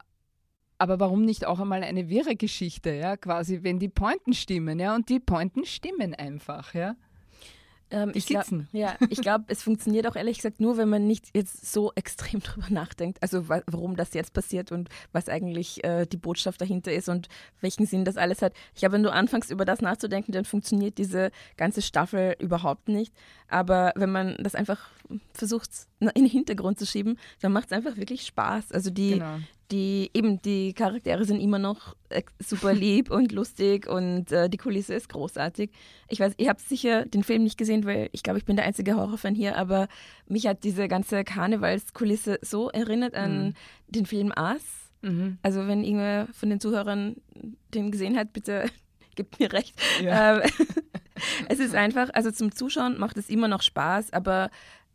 aber 0.77 0.99
warum 0.99 1.25
nicht 1.25 1.45
auch 1.45 1.59
einmal 1.59 1.83
eine 1.83 2.09
wirre 2.09 2.35
Geschichte, 2.35 2.91
ja, 2.91 3.17
quasi, 3.17 3.63
wenn 3.63 3.79
die 3.79 3.89
Pointen 3.89 4.33
stimmen, 4.33 4.79
ja, 4.79 4.95
und 4.95 5.09
die 5.09 5.19
Pointen 5.19 5.65
stimmen 5.65 6.15
einfach, 6.15 6.73
ja. 6.73 6.95
Ähm, 7.91 8.11
ich 8.13 8.27
glaub- 8.27 8.43
sitzen. 8.43 8.67
Ja, 8.71 8.95
ich 9.09 9.19
glaube, 9.21 9.45
es 9.47 9.63
funktioniert 9.63 10.05
auch 10.07 10.15
ehrlich 10.15 10.37
gesagt 10.37 10.59
nur, 10.59 10.77
wenn 10.77 10.89
man 10.89 11.07
nicht 11.07 11.29
jetzt 11.33 11.71
so 11.71 11.91
extrem 11.95 12.39
drüber 12.43 12.67
nachdenkt, 12.69 13.21
also 13.21 13.49
wa 13.49 13.61
warum 13.65 13.95
das 13.95 14.13
jetzt 14.13 14.33
passiert 14.33 14.71
und 14.71 14.89
was 15.11 15.27
eigentlich 15.29 15.83
äh, 15.83 16.05
die 16.05 16.17
Botschaft 16.17 16.61
dahinter 16.61 16.93
ist 16.93 17.09
und 17.09 17.29
welchen 17.61 17.85
Sinn 17.85 18.05
das 18.05 18.17
alles 18.17 18.41
hat. 18.41 18.53
Ich 18.73 18.79
glaube, 18.81 18.93
wenn 18.93 19.03
du 19.03 19.11
anfängst, 19.11 19.49
über 19.49 19.65
das 19.65 19.81
nachzudenken, 19.81 20.31
dann 20.31 20.45
funktioniert 20.45 20.97
diese 20.97 21.31
ganze 21.57 21.81
Staffel 21.81 22.35
überhaupt 22.39 22.89
nicht. 22.89 23.13
Aber 23.47 23.91
wenn 23.95 24.11
man 24.11 24.35
das 24.39 24.53
einfach 24.53 24.89
versucht, 25.33 25.71
in 25.99 26.09
den 26.13 26.25
Hintergrund 26.25 26.77
zu 26.77 26.85
schieben, 26.85 27.17
dann 27.41 27.51
macht 27.51 27.67
es 27.67 27.71
einfach 27.71 27.97
wirklich 27.97 28.25
Spaß. 28.25 28.71
Also 28.71 28.91
die, 28.91 29.13
Genau. 29.13 29.39
Die 29.71 30.09
eben 30.13 30.41
die 30.41 30.73
Charaktere 30.73 31.25
sind 31.25 31.39
immer 31.39 31.59
noch 31.59 31.95
äh, 32.09 32.23
super 32.39 32.73
lieb 32.73 33.11
und 33.11 33.31
lustig 33.31 33.87
und 33.87 34.31
äh, 34.31 34.49
die 34.49 34.57
Kulisse 34.57 34.95
ist 34.95 35.09
großartig. 35.09 35.69
Ich 36.07 36.19
weiß, 36.19 36.33
ihr 36.37 36.49
habt 36.49 36.61
sicher 36.61 37.05
den 37.05 37.23
Film 37.23 37.43
nicht 37.43 37.57
gesehen, 37.57 37.85
weil 37.85 38.09
ich 38.11 38.23
glaube, 38.23 38.39
ich 38.39 38.45
bin 38.45 38.55
der 38.55 38.65
einzige 38.65 38.95
Horrorfan 38.95 39.35
hier, 39.35 39.57
aber 39.57 39.87
mich 40.27 40.47
hat 40.47 40.63
diese 40.63 40.87
ganze 40.87 41.23
Karnevalskulisse 41.23 42.39
so 42.41 42.69
erinnert 42.69 43.13
an 43.15 43.47
Mhm. 43.49 43.53
den 43.89 44.05
Film 44.05 44.31
Ass. 44.35 44.63
Mhm. 45.01 45.37
Also 45.43 45.67
wenn 45.67 45.83
irgendwer 45.83 46.27
von 46.33 46.49
den 46.49 46.59
Zuhörern 46.59 47.15
den 47.73 47.91
gesehen 47.91 48.17
hat, 48.17 48.33
bitte 48.33 48.65
gibt 49.15 49.39
mir 49.39 49.53
recht. 49.53 49.79
Ja. 50.01 50.41
Ähm, 50.41 50.49
es 51.49 51.59
ist 51.59 51.75
einfach, 51.75 52.09
also 52.13 52.31
zum 52.31 52.53
Zuschauen 52.53 52.97
macht 52.97 53.17
es 53.17 53.29
immer 53.29 53.47
noch 53.47 53.61
Spaß, 53.61 54.13
aber 54.13 54.49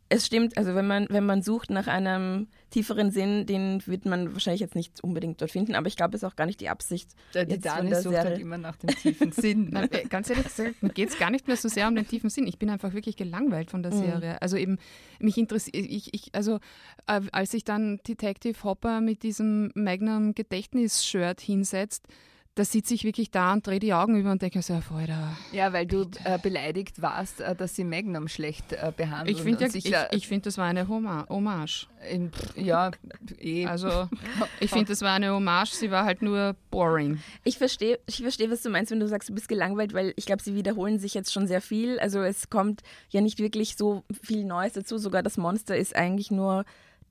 es 0.07 0.25
stimmt, 0.27 0.57
also 0.57 0.75
wenn 0.75 0.85
man, 0.85 1.07
wenn 1.09 1.25
man 1.25 1.41
sucht 1.41 1.71
nach 1.71 1.87
einem 1.87 2.47
tieferen 2.69 3.09
Sinn, 3.09 3.45
den 3.47 3.81
wird 3.87 4.05
man 4.05 4.33
wahrscheinlich 4.33 4.61
jetzt 4.61 4.75
nicht 4.75 5.03
unbedingt 5.03 5.41
dort 5.41 5.49
finden, 5.49 5.73
aber 5.73 5.87
ich 5.87 5.95
glaube, 5.95 6.15
es 6.15 6.21
ist 6.21 6.29
auch 6.29 6.35
gar 6.35 6.45
nicht 6.45 6.61
die 6.61 6.69
Absicht. 6.69 7.09
Der 7.33 7.43
jetzt 7.49 7.67
von 7.67 7.89
Dani 7.89 7.95
sucht 7.95 8.15
halt 8.15 8.27
Serie. 8.27 8.41
immer 8.41 8.57
nach 8.59 8.75
dem 8.75 8.89
tiefen 8.89 9.31
Sinn. 9.31 9.69
Nein, 9.71 9.89
äh, 9.91 10.03
ganz 10.03 10.29
ehrlich 10.29 10.45
gesagt, 10.45 10.83
mir 10.83 10.89
geht 10.89 11.09
es 11.09 11.17
gar 11.17 11.31
nicht 11.31 11.47
mehr 11.47 11.57
so 11.57 11.67
sehr 11.69 11.87
um 11.87 11.95
den 11.95 12.07
tiefen 12.07 12.29
Sinn. 12.29 12.45
Ich 12.45 12.59
bin 12.59 12.69
einfach 12.69 12.93
wirklich 12.93 13.15
gelangweilt 13.17 13.71
von 13.71 13.81
der 13.81 13.93
Mhm. 13.93 13.97
Serie. 13.99 14.41
Also 14.41 14.57
eben, 14.57 14.77
mich 15.19 15.37
interessiert, 15.37 15.75
ich, 15.75 16.13
ich, 16.13 16.29
also 16.35 16.59
äh, 17.07 17.21
als 17.31 17.51
sich 17.51 17.63
dann 17.63 17.99
Detective 18.07 18.63
Hopper 18.63 19.01
mit 19.01 19.23
diesem 19.23 19.71
Magnum 19.73 20.35
Gedächtnis-Shirt 20.35 21.41
hinsetzt, 21.41 22.07
da 22.55 22.63
sitze 22.63 22.93
ich 22.93 23.03
wirklich 23.03 23.31
da 23.31 23.51
und 23.51 23.67
drehe 23.67 23.79
die 23.79 23.93
Augen 23.93 24.15
über 24.15 24.31
und 24.31 24.41
denke 24.41 24.59
mir 24.59 24.61
so, 24.61 24.73
Alter. 24.73 25.35
Ja, 25.51 25.73
weil 25.73 25.85
du 25.85 26.09
äh, 26.23 26.39
beleidigt 26.41 27.01
warst, 27.01 27.41
äh, 27.41 27.53
dass 27.53 27.75
sie 27.75 27.83
Magnum 27.83 28.29
schlecht 28.29 28.71
äh, 28.71 28.93
behandeln. 28.95 29.35
Ich 29.35 29.43
finde, 29.43 29.67
ja, 29.79 30.07
ich, 30.11 30.17
ich 30.17 30.27
find, 30.27 30.45
das 30.45 30.57
war 30.57 30.65
eine 30.65 30.87
Homa 30.87 31.25
Hommage. 31.27 31.87
in, 32.09 32.31
ja, 32.55 32.91
eh. 33.39 33.65
Also 33.65 34.07
ich 34.61 34.71
finde, 34.71 34.85
das 34.85 35.01
war 35.01 35.11
eine 35.11 35.33
Hommage, 35.33 35.71
sie 35.71 35.91
war 35.91 36.05
halt 36.05 36.21
nur 36.21 36.55
boring. 36.71 37.19
Ich 37.43 37.57
verstehe, 37.57 37.99
ich 38.05 38.21
verstehe, 38.21 38.49
was 38.49 38.61
du 38.61 38.69
meinst, 38.69 38.89
wenn 38.89 39.01
du 39.01 39.07
sagst, 39.09 39.27
du 39.27 39.33
bist 39.33 39.49
gelangweilt, 39.49 39.93
weil 39.93 40.13
ich 40.15 40.25
glaube, 40.25 40.41
sie 40.41 40.55
wiederholen 40.55 40.97
sich 40.97 41.13
jetzt 41.13 41.33
schon 41.33 41.47
sehr 41.47 41.61
viel. 41.61 41.99
Also 41.99 42.21
es 42.21 42.49
kommt 42.49 42.83
ja 43.09 43.19
nicht 43.19 43.39
wirklich 43.39 43.75
so 43.75 44.03
viel 44.23 44.45
Neues 44.45 44.73
dazu. 44.73 44.97
Sogar 44.97 45.23
das 45.23 45.35
Monster 45.35 45.75
ist 45.75 45.93
eigentlich 45.93 46.31
nur 46.31 46.63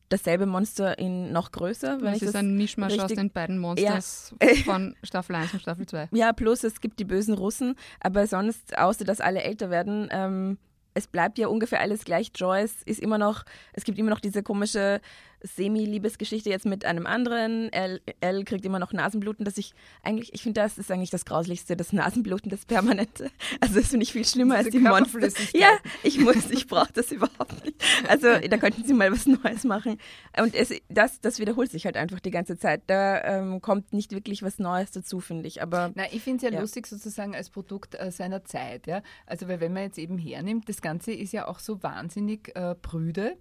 dasselbe 0.08 0.46
Monster 0.46 0.98
in 0.98 1.32
noch 1.32 1.50
größer. 1.52 2.00
Wenn 2.00 2.12
Das 2.12 2.22
ist 2.22 2.34
das 2.34 2.34
ein 2.34 2.56
Mischmasch 2.56 2.98
aus 2.98 3.12
den 3.12 3.30
beiden 3.30 3.58
Monsters 3.58 4.34
von 4.64 4.94
Staffel 5.02 5.36
1 5.36 5.54
und 5.54 5.60
Staffel 5.60 5.86
2. 5.86 6.08
Ja, 6.12 6.32
plus 6.32 6.64
es 6.64 6.80
gibt 6.80 6.98
die 6.98 7.04
bösen 7.04 7.34
Russen, 7.34 7.74
aber 8.00 8.26
sonst, 8.26 8.76
außer 8.78 9.04
dass 9.04 9.20
alle 9.20 9.42
älter 9.42 9.70
werden, 9.70 10.08
ähm, 10.10 10.58
es 10.94 11.08
bleibt 11.08 11.38
ja 11.38 11.48
ungefähr 11.48 11.80
alles 11.80 12.04
gleich. 12.04 12.30
Joyce 12.34 12.82
ist 12.84 13.00
immer 13.00 13.18
noch, 13.18 13.44
es 13.72 13.84
gibt 13.84 13.98
immer 13.98 14.10
noch 14.10 14.20
diese 14.20 14.42
komische 14.42 15.00
Semi-Liebesgeschichte 15.44 16.50
jetzt 16.50 16.66
mit 16.66 16.84
einem 16.84 17.06
anderen. 17.06 17.72
Elle, 17.72 18.00
Elle 18.20 18.44
kriegt 18.44 18.64
immer 18.64 18.78
noch 18.78 18.92
Nasenbluten, 18.92 19.44
das 19.44 19.58
ich 19.58 19.74
eigentlich, 20.02 20.32
ich 20.34 20.42
finde, 20.42 20.60
das 20.60 20.78
ist 20.78 20.90
eigentlich 20.90 21.10
das 21.10 21.24
Grauslichste, 21.24 21.76
das 21.76 21.92
Nasenbluten, 21.92 22.50
das 22.50 22.64
Permanente. 22.64 23.30
Also 23.60 23.76
das 23.80 23.88
finde 23.88 24.04
ich 24.04 24.12
viel 24.12 24.24
schlimmer 24.24 24.56
als 24.56 24.66
Diese 24.66 24.78
die 24.78 24.84
Monster. 24.84 25.28
Ja, 25.52 25.70
ich 26.02 26.18
muss, 26.18 26.50
ich 26.50 26.66
brauche 26.66 26.92
das 26.92 27.12
überhaupt 27.12 27.64
nicht. 27.64 27.82
Also 28.08 28.26
da 28.48 28.56
könnten 28.56 28.84
sie 28.84 28.94
mal 28.94 29.12
was 29.12 29.26
Neues 29.26 29.64
machen. 29.64 29.98
Und 30.38 30.54
es, 30.54 30.72
das, 30.88 31.20
das 31.20 31.38
wiederholt 31.38 31.70
sich 31.70 31.84
halt 31.84 31.96
einfach 31.96 32.20
die 32.20 32.30
ganze 32.30 32.58
Zeit. 32.58 32.82
Da 32.86 33.22
ähm, 33.22 33.60
kommt 33.60 33.92
nicht 33.92 34.12
wirklich 34.12 34.42
was 34.42 34.58
Neues 34.58 34.90
dazu, 34.90 35.20
finde 35.20 35.46
ich. 35.48 35.62
Aber 35.62 35.92
Na, 35.94 36.04
ich 36.12 36.22
finde 36.22 36.38
es 36.38 36.42
ja, 36.50 36.54
Ja. 36.56 36.60
lustig 36.60 36.86
sozusagen 36.86 37.34
als 37.34 37.50
Produkt 37.50 37.94
äh, 37.94 38.10
seiner 38.10 38.44
Zeit. 38.44 38.86
Ja? 38.86 39.02
Also, 39.26 39.48
weil 39.48 39.60
wenn 39.60 39.72
man 39.72 39.84
jetzt 39.84 39.98
eben 39.98 40.18
hernimmt, 40.18 40.68
das 40.68 40.80
Ganze 40.82 41.12
ist 41.12 41.32
ja 41.32 41.46
auch 41.48 41.58
so 41.58 41.82
wahnsinnig 41.82 42.54
äh, 42.56 42.74
prüde. 42.74 43.36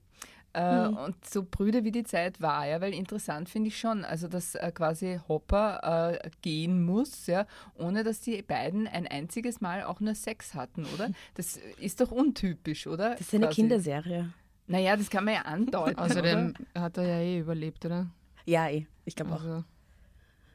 Äh, 0.53 0.87
Mhm. 0.89 0.97
Und 0.97 1.25
so 1.25 1.43
prüde 1.43 1.83
wie 1.83 1.91
die 1.91 2.03
Zeit 2.03 2.39
war, 2.39 2.67
ja, 2.67 2.79
weil 2.79 2.93
interessant 2.93 3.49
finde 3.49 3.69
ich 3.69 3.79
schon, 3.79 4.05
also 4.05 4.27
dass 4.27 4.53
äh, 4.53 4.71
quasi 4.71 5.19
Hopper 5.27 6.11
äh, 6.21 6.29
gehen 6.43 6.83
muss, 6.85 7.25
ja, 7.25 7.47
ohne 7.75 8.03
dass 8.03 8.21
die 8.21 8.41
beiden 8.43 8.87
ein 8.87 9.07
einziges 9.07 9.61
Mal 9.61 9.83
auch 9.83 9.99
nur 9.99 10.13
Sex 10.13 10.53
hatten, 10.53 10.85
oder? 10.93 11.09
Das 11.33 11.57
ist 11.79 12.01
doch 12.01 12.11
untypisch, 12.11 12.85
oder? 12.85 13.11
das 13.11 13.21
ist 13.21 13.33
eine 13.33 13.47
Quasi. 13.47 13.55
Kinderserie. 13.61 14.29
Naja, 14.67 14.95
das 14.95 15.09
kann 15.09 15.25
man 15.25 15.33
ja 15.33 15.41
andeuten. 15.41 15.99
Außerdem 15.99 16.53
hat 16.77 16.97
er 16.97 17.03
ja 17.07 17.17
eh 17.19 17.39
überlebt, 17.39 17.83
oder? 17.85 18.07
Ja, 18.45 18.69
eh. 18.69 18.85
Ich 19.05 19.15
glaube 19.15 19.31
auch. 19.33 19.41
Also, 19.43 19.63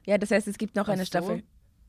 Ja, 0.06 0.16
das 0.16 0.30
heißt, 0.30 0.46
es 0.48 0.58
gibt 0.58 0.76
noch 0.76 0.86
Ach 0.88 0.92
eine 0.92 1.02
so. 1.02 1.06
Staffel. 1.06 1.42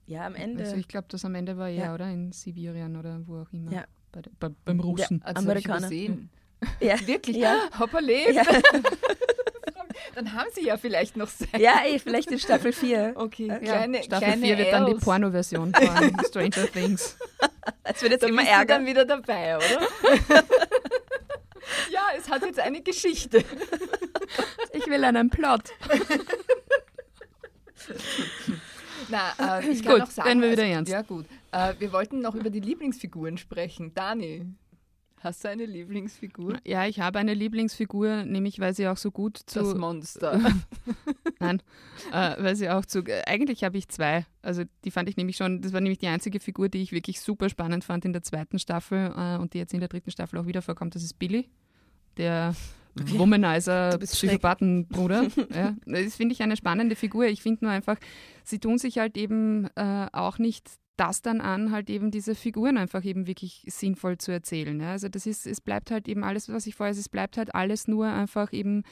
Ja, 0.08 0.26
am 0.26 0.34
Ende. 0.34 0.64
also 0.64 0.76
ich 0.76 0.88
glaube, 0.88 1.06
das 1.10 1.24
am 1.26 1.36
Ende 1.36 1.58
war 1.58 1.70
er, 1.70 1.86
Ja. 1.86 1.94
oder? 1.94 2.10
In 2.12 2.32
Sibirien 2.32 2.96
oder 2.98 3.22
wo 3.28 3.42
auch 3.44 3.54
immer. 3.54 3.72
Ja. 3.72 3.86
Bei, 4.12 4.22
bei, 4.40 4.50
beim 4.66 4.80
Russen. 4.80 5.22
Also, 5.22 5.48
hab 5.48 5.56
ich 5.58 5.70
Amerikaner. 5.70 6.18
Ja. 6.80 6.96
Wirklich? 7.08 7.38
Ja. 7.38 7.58
Hopper 7.80 8.02
lebt. 8.02 8.34
Ja. 8.34 8.44
Dann 10.16 10.34
haben 10.34 10.50
sie 10.54 10.66
ja 10.66 10.78
vielleicht 10.78 11.18
noch 11.18 11.28
Sex. 11.30 11.52
ja, 11.58 11.82
eh, 11.86 12.00
vielleicht 12.00 12.32
in 12.32 12.40
Staffel 12.40 12.72
4. 12.74 13.14
Okay, 13.16 13.48
Ja. 13.48 13.58
kleine, 13.60 14.04
Staffel 14.04 14.28
kleine 14.28 14.42
4 14.46 14.58
wird 14.58 14.74
dann 14.74 14.86
die. 14.86 14.94
Porno-Version 14.96 15.74
von 15.74 16.26
Stranger 16.28 16.68
Things. 16.72 17.18
Es 17.84 18.02
wird 18.02 18.14
jetzt 18.14 18.24
Da 18.24 18.28
immer 18.28 18.38
bist 18.42 18.50
du 18.52 18.56
Ärger. 18.56 18.74
dann 18.76 18.86
wieder 18.86 19.06
dabei, 19.06 19.58
oder? 19.58 19.82
ja, 21.92 22.02
es 22.18 22.30
hat 22.30 22.44
jetzt 22.44 22.60
eine 22.60 22.82
Geschichte. 22.82 23.44
Ich 24.74 24.88
will 24.88 25.04
einen 25.04 25.30
Plot. 25.30 25.64
Na, 29.10 29.60
äh, 29.60 29.68
ich 29.70 29.84
kann 29.84 29.94
Gut, 29.94 30.00
noch 30.02 30.12
sagen, 30.12 30.42
wir 30.42 30.52
wieder 30.52 30.64
also, 30.64 30.74
ernst. 30.74 30.92
Ja, 30.92 31.02
gut. 31.02 31.26
Äh, 31.52 31.74
wir 31.80 31.92
wollten 31.92 32.22
noch 32.22 32.36
über 32.36 32.50
die 32.50 32.60
Lieblingsfiguren 32.60 33.38
sprechen. 33.38 33.94
Dani, 33.96 34.46
hast 35.20 35.44
du 35.44 35.50
eine 35.50 35.66
Lieblingsfigur? 35.66 36.58
Ja, 36.66 36.86
ich 36.86 37.00
habe 37.00 37.20
eine 37.20 37.34
Lieblingsfigur, 37.34 38.24
nämlich 38.26 38.60
weil 38.60 38.74
sie 38.74 38.88
auch 38.88 38.98
so 38.98 39.12
gut 39.12 39.38
zu. 39.46 39.60
Das 39.60 39.76
Monster. 39.76 40.40
Nein, 41.40 41.62
äh, 42.12 42.36
weil 42.42 42.56
sie 42.56 42.70
auch 42.70 42.86
zu. 42.86 43.00
Äh, 43.00 43.24
eigentlich 43.26 43.64
habe 43.64 43.78
ich 43.78 43.88
zwei. 43.90 44.26
Also 44.42 44.64
die 44.86 44.92
fand 44.92 45.10
ich 45.10 45.18
nämlich 45.18 45.38
schon. 45.38 45.62
Das 45.62 45.74
war 45.74 45.82
nämlich 45.82 46.00
die 46.00 46.08
einzige 46.08 46.40
Figur, 46.40 46.70
die 46.70 46.82
ich 46.82 46.92
wirklich 46.92 47.22
super 47.22 47.50
spannend 47.50 47.84
fand 47.84 48.06
in 48.06 48.14
der 48.14 48.24
zweiten 48.24 48.60
Staffel 48.60 49.14
äh, 49.16 49.38
und 49.38 49.54
die 49.54 49.58
jetzt 49.60 49.74
in 49.74 49.80
der 49.80 49.90
dritten 49.90 50.12
Staffel 50.12 50.40
auch 50.40 50.46
wieder 50.46 50.62
vorkommt. 50.62 50.96
Das 50.96 51.04
ist 51.04 51.20
Billy, 51.20 51.50
der 52.18 52.56
Womanizer, 52.96 53.92
Du 53.92 54.00
bist 54.00 54.18
schräg. 54.18 54.32
Psychopathenbruder. 54.32 55.28
ja, 55.54 55.76
das 55.86 56.16
finde 56.16 56.34
ich 56.34 56.42
eine 56.42 56.58
spannende 56.58 56.96
Figur. 56.96 57.26
Ich 57.26 57.42
finde 57.42 57.66
nur 57.66 57.74
einfach, 57.74 57.98
sie 58.44 58.60
tun 58.60 58.78
sich 58.78 58.98
halt 58.98 59.18
eben 59.18 59.68
äh, 59.76 60.08
auch 60.12 60.38
nicht 60.38 60.70
das 61.00 61.22
dann 61.22 61.40
an, 61.40 61.72
halt 61.72 61.90
eben 61.90 62.12
diese 62.12 62.36
Figuren 62.36 62.78
einfach 62.78 63.06
eben 63.06 63.26
wirklich 63.26 63.64
sinnvoll 63.68 64.18
zu 64.18 64.34
erzählen. 64.34 64.80
Ja? 64.82 64.92
Also 64.92 65.08
das 65.08 65.26
ist, 65.26 65.48
es 65.48 65.62
bleibt 65.62 65.92
halt 65.92 66.10
eben 66.10 66.26
alles, 66.26 66.50
was 66.50 66.68
ich 66.68 66.76
vorher, 66.76 66.92
es 66.92 67.08
bleibt 67.08 67.38
halt 67.38 67.56
alles 67.56 67.88
nur 67.88 68.08
einfach 68.08 68.52
eben 68.52 68.84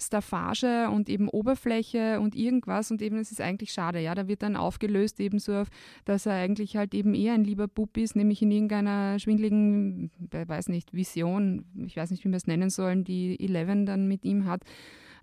Staffage 0.00 0.88
und 0.90 1.08
eben 1.08 1.28
Oberfläche 1.28 2.20
und 2.20 2.36
irgendwas 2.36 2.92
und 2.92 3.02
eben 3.02 3.16
es 3.16 3.32
ist 3.32 3.40
eigentlich 3.40 3.72
schade. 3.72 4.00
Ja, 4.00 4.14
da 4.14 4.28
wird 4.28 4.42
dann 4.42 4.54
aufgelöst 4.54 5.18
eben 5.18 5.40
so, 5.40 5.64
dass 6.04 6.26
er 6.26 6.34
eigentlich 6.34 6.76
halt 6.76 6.94
eben 6.94 7.14
eher 7.14 7.34
ein 7.34 7.44
lieber 7.44 7.66
Bub 7.66 7.96
ist, 7.96 8.14
nämlich 8.14 8.42
in 8.42 8.52
irgendeiner 8.52 9.18
schwindligen, 9.18 10.12
weiß 10.30 10.68
nicht, 10.68 10.92
Vision, 10.92 11.64
ich 11.84 11.96
weiß 11.96 12.12
nicht, 12.12 12.24
wie 12.24 12.28
wir 12.28 12.36
es 12.36 12.46
nennen 12.46 12.70
sollen, 12.70 13.02
die 13.02 13.40
Eleven 13.40 13.86
dann 13.86 14.06
mit 14.06 14.24
ihm 14.24 14.46
hat. 14.46 14.62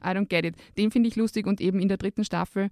I 0.03 0.09
don't 0.09 0.27
get 0.27 0.43
it. 0.43 0.55
Den 0.77 0.91
finde 0.91 1.07
ich 1.07 1.15
lustig 1.15 1.47
und 1.47 1.61
eben 1.61 1.79
in 1.79 1.87
der 1.87 1.97
dritten 1.97 2.25
Staffel 2.25 2.69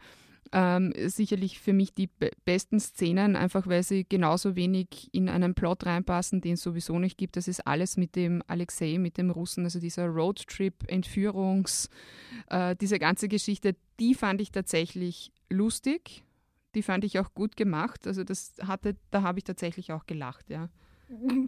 ähm, 0.51 0.93
sicherlich 1.07 1.59
für 1.59 1.73
mich 1.73 1.93
die 1.93 2.07
be 2.07 2.31
besten 2.45 2.79
Szenen, 2.79 3.35
einfach 3.35 3.67
weil 3.67 3.83
sie 3.83 4.05
genauso 4.07 4.55
wenig 4.55 5.09
in 5.11 5.29
einen 5.29 5.53
Plot 5.53 5.85
reinpassen, 5.85 6.41
den 6.41 6.53
es 6.53 6.61
sowieso 6.61 6.99
nicht 6.99 7.17
gibt. 7.17 7.37
Das 7.37 7.47
ist 7.47 7.65
alles 7.65 7.97
mit 7.97 8.15
dem 8.15 8.43
Alexei, 8.47 8.97
mit 8.97 9.17
dem 9.17 9.29
Russen, 9.29 9.63
also 9.63 9.79
dieser 9.79 10.07
Roadtrip, 10.07 10.73
Entführungs, 10.87 11.89
äh, 12.47 12.75
diese 12.75 12.99
ganze 12.99 13.27
Geschichte, 13.27 13.75
die 13.99 14.13
fand 14.13 14.41
ich 14.41 14.51
tatsächlich 14.51 15.31
lustig. 15.49 16.23
Die 16.73 16.83
fand 16.83 17.03
ich 17.03 17.19
auch 17.19 17.33
gut 17.33 17.57
gemacht. 17.57 18.07
Also 18.07 18.23
das 18.23 18.53
hatte, 18.65 18.95
da 19.11 19.23
habe 19.23 19.39
ich 19.39 19.43
tatsächlich 19.43 19.91
auch 19.91 20.05
gelacht, 20.05 20.49
ja. 20.49 20.69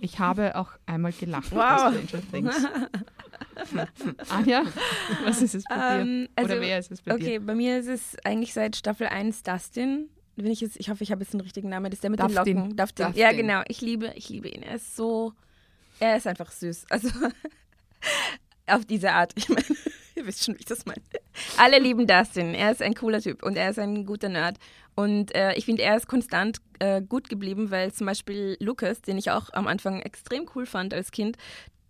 Ich 0.02 0.20
habe 0.20 0.56
auch 0.58 0.72
einmal 0.86 1.14
gelacht 1.14 1.52
wow. 1.52 1.94
bei 1.94 2.06
Stranger 2.06 2.32
Things. 2.32 2.68
Anja, 4.30 4.64
was 5.24 5.42
ist 5.42 5.56
es 5.56 5.64
bei 5.66 5.76
dir? 5.76 6.02
Ähm, 6.02 6.30
also, 6.36 6.54
Oder 6.54 6.62
wer 6.62 6.80
ist 6.80 6.92
es 6.92 7.02
bei 7.02 7.14
okay, 7.14 7.40
dir? 7.40 7.46
bei 7.46 7.56
mir 7.56 7.80
ist 7.80 7.88
es 7.88 8.18
eigentlich 8.24 8.54
seit 8.54 8.76
Staffel 8.76 9.08
1 9.08 9.44
Dustin. 9.44 10.10
Wenn 10.36 10.52
ich, 10.52 10.62
jetzt, 10.62 10.80
ich 10.80 10.90
hoffe, 10.90 11.04
ich 11.04 11.12
habe 11.12 11.22
jetzt 11.22 11.34
den 11.34 11.42
richtigen 11.42 11.70
Namen. 11.70 11.86
Das 11.86 11.98
ist 11.98 12.04
der 12.04 12.10
mit 12.10 12.20
Dustin. 12.20 12.44
den 12.44 12.56
Locken. 12.58 12.76
Dustin. 12.76 13.06
Dustin. 13.06 13.22
Ja, 13.22 13.32
genau. 13.32 13.62
Ich 13.68 13.82
liebe, 13.82 14.12
ich 14.16 14.30
liebe 14.30 14.50
ihn. 14.50 14.64
Er 14.64 14.76
ist 14.76 14.96
so, 14.96 15.34
er 16.00 16.18
ist 16.18 16.26
einfach 16.26 16.52
süß. 16.52 16.86
Also 16.90 17.10
auf 18.68 18.86
diese 18.86 19.12
Art. 19.12 19.34
Ich 19.36 19.50
meine, 19.50 19.66
ihr 20.16 20.26
wisst 20.26 20.44
schon, 20.44 20.56
wie 20.56 20.60
ich 20.60 20.66
das 20.66 20.86
meine. 20.86 21.02
Alle 21.58 21.80
lieben 21.80 22.08
Dustin. 22.08 22.56
Er 22.56 22.72
ist 22.72 22.82
ein 22.82 22.96
cooler 22.96 23.22
Typ 23.22 23.44
und 23.44 23.58
er 23.58 23.70
ist 23.70 23.80
ein 23.80 24.06
guter 24.06 24.30
Nerd. 24.30 24.58
Und 24.96 25.34
äh, 25.36 25.54
ich 25.56 25.66
finde, 25.66 25.84
er 25.84 25.98
ist 25.98 26.08
konstant 26.08 26.60
äh, 26.80 27.02
gut 27.02 27.30
geblieben, 27.30 27.72
weil 27.72 27.92
zum 27.92 28.06
Beispiel 28.06 28.58
Lucas, 28.60 29.02
den 29.02 29.18
ich 29.18 29.32
auch 29.32 29.50
am 29.54 29.68
Anfang 29.68 30.02
extrem 30.02 30.48
cool 30.56 30.66
fand 30.66 30.94
als 30.94 31.12
Kind, 31.12 31.38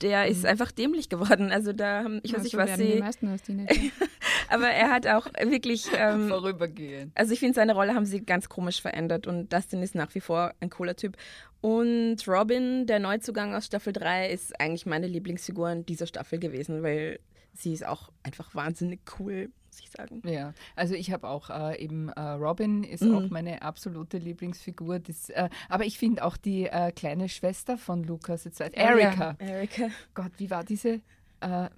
der 0.03 0.27
ist 0.27 0.45
einfach 0.45 0.72
dämlich 0.72 1.10
geworden. 1.10 1.51
Also 1.51 1.74
da 1.74 2.03
haben, 2.03 2.19
ich 2.24 2.31
weiß 2.33 2.38
Ja, 2.38 2.43
nicht, 2.43 2.51
so 2.51 2.57
was 2.60 2.67
werden 2.69 2.86
die 2.86 2.93
sie. 2.93 3.00
meisten 3.00 3.38
Teenager. 3.43 3.74
Aber 4.50 4.67
er 4.67 4.91
hat 4.91 5.07
auch 5.07 5.25
wirklich. 5.41 5.88
Ähm, 5.98 6.27
Vorübergehen. 6.29 7.12
also 7.15 7.33
ich 7.33 7.39
finde, 7.39 7.55
seine 7.55 7.74
Rolle 7.74 7.95
haben 7.95 8.05
sie 8.05 8.24
ganz 8.24 8.50
komisch 8.50 8.81
verändert 8.81 9.25
und 9.25 9.51
Dustin 9.51 9.81
ist 9.81 9.95
nach 9.95 10.13
wie 10.13 10.19
vor 10.19 10.53
ein 10.60 10.69
cooler 10.69 10.95
Typ. 10.95 11.17
Und 11.62 12.17
Robin, 12.27 12.86
der 12.86 13.00
Neuzugang 13.00 13.55
aus 13.55 13.65
Staffel 13.65 13.93
3, 13.93 14.29
ist 14.29 14.60
eigentlich 14.60 14.86
meine 14.86 15.07
Lieblingsfigur 15.07 15.72
in 15.72 15.86
dieser 15.86 16.05
Staffel 16.07 16.38
gewesen, 16.38 16.83
weil 16.83 17.19
sie 17.53 17.74
ist 17.74 17.86
auch 17.86 18.12
einfach 18.24 18.53
wahnsinnig 18.55 19.01
cool, 19.19 19.51
muss 19.67 19.79
ich 19.79 19.89
sagen. 19.91 20.22
Ja, 20.25 20.53
also 20.75 20.95
ich 20.95 21.12
habe 21.12 21.27
auch 21.27 21.50
äh, 21.50 21.81
eben 21.83 22.10
äh, 22.10 22.19
Robin 22.19 22.83
ist 22.83 23.03
Mhm. 23.03 23.15
auch 23.15 23.29
meine 23.29 23.62
absolute 23.62 24.17
Lieblingsfigur. 24.17 25.00
Das, 25.00 25.29
äh, 25.29 25.50
aber 25.69 25.86
ich 25.86 25.98
finde 26.00 26.24
auch 26.24 26.38
die 26.38 26.65
äh, 26.65 26.91
kleine 26.91 27.29
Schwester 27.29 27.77
von 27.77 28.03
Lukas, 28.03 28.43
jetzt 28.43 28.62
weiß- 28.62 28.74
Erika. 28.74 29.36
Ja, 29.39 29.48
Erika. 29.48 29.88
Gott, 30.13 30.31
wie 30.38 30.50
war 30.50 30.63
diese? 30.63 30.95
Äh, 31.41 31.48
ah, 31.48 31.69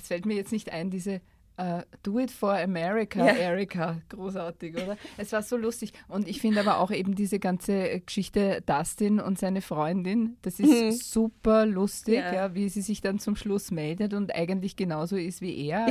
es 0.00 0.08
fällt 0.08 0.26
mir 0.26 0.34
jetzt 0.34 0.52
nicht 0.52 0.70
ein, 0.72 0.90
diese 0.90 1.20
äh, 1.56 1.82
Do 2.02 2.18
It 2.18 2.30
for 2.30 2.52
America, 2.54 3.26
Ja. 3.26 3.32
Erika. 3.34 3.98
Großartig, 4.08 4.74
oder? 4.74 4.96
Es 5.18 5.32
war 5.32 5.42
so 5.42 5.56
lustig. 5.56 5.92
Und 6.08 6.26
ich 6.28 6.40
finde 6.40 6.60
aber 6.60 6.78
auch 6.78 6.90
eben 6.90 7.14
diese 7.14 7.38
ganze 7.38 8.00
Geschichte 8.00 8.62
Dustin 8.66 9.20
und 9.20 9.38
seine 9.38 9.60
Freundin, 9.60 10.36
das 10.42 10.58
ist 10.60 10.70
Mhm. 10.70 10.90
super 10.92 11.66
lustig, 11.66 12.14
Ja. 12.14 12.32
ja. 12.34 12.54
wie 12.54 12.68
sie 12.68 12.80
sich 12.82 13.00
dann 13.00 13.18
zum 13.18 13.36
Schluss 13.36 13.70
meldet 13.70 14.14
und 14.14 14.34
eigentlich 14.34 14.76
genauso 14.76 15.16
ist 15.16 15.40
wie 15.40 15.56
er. 15.68 15.88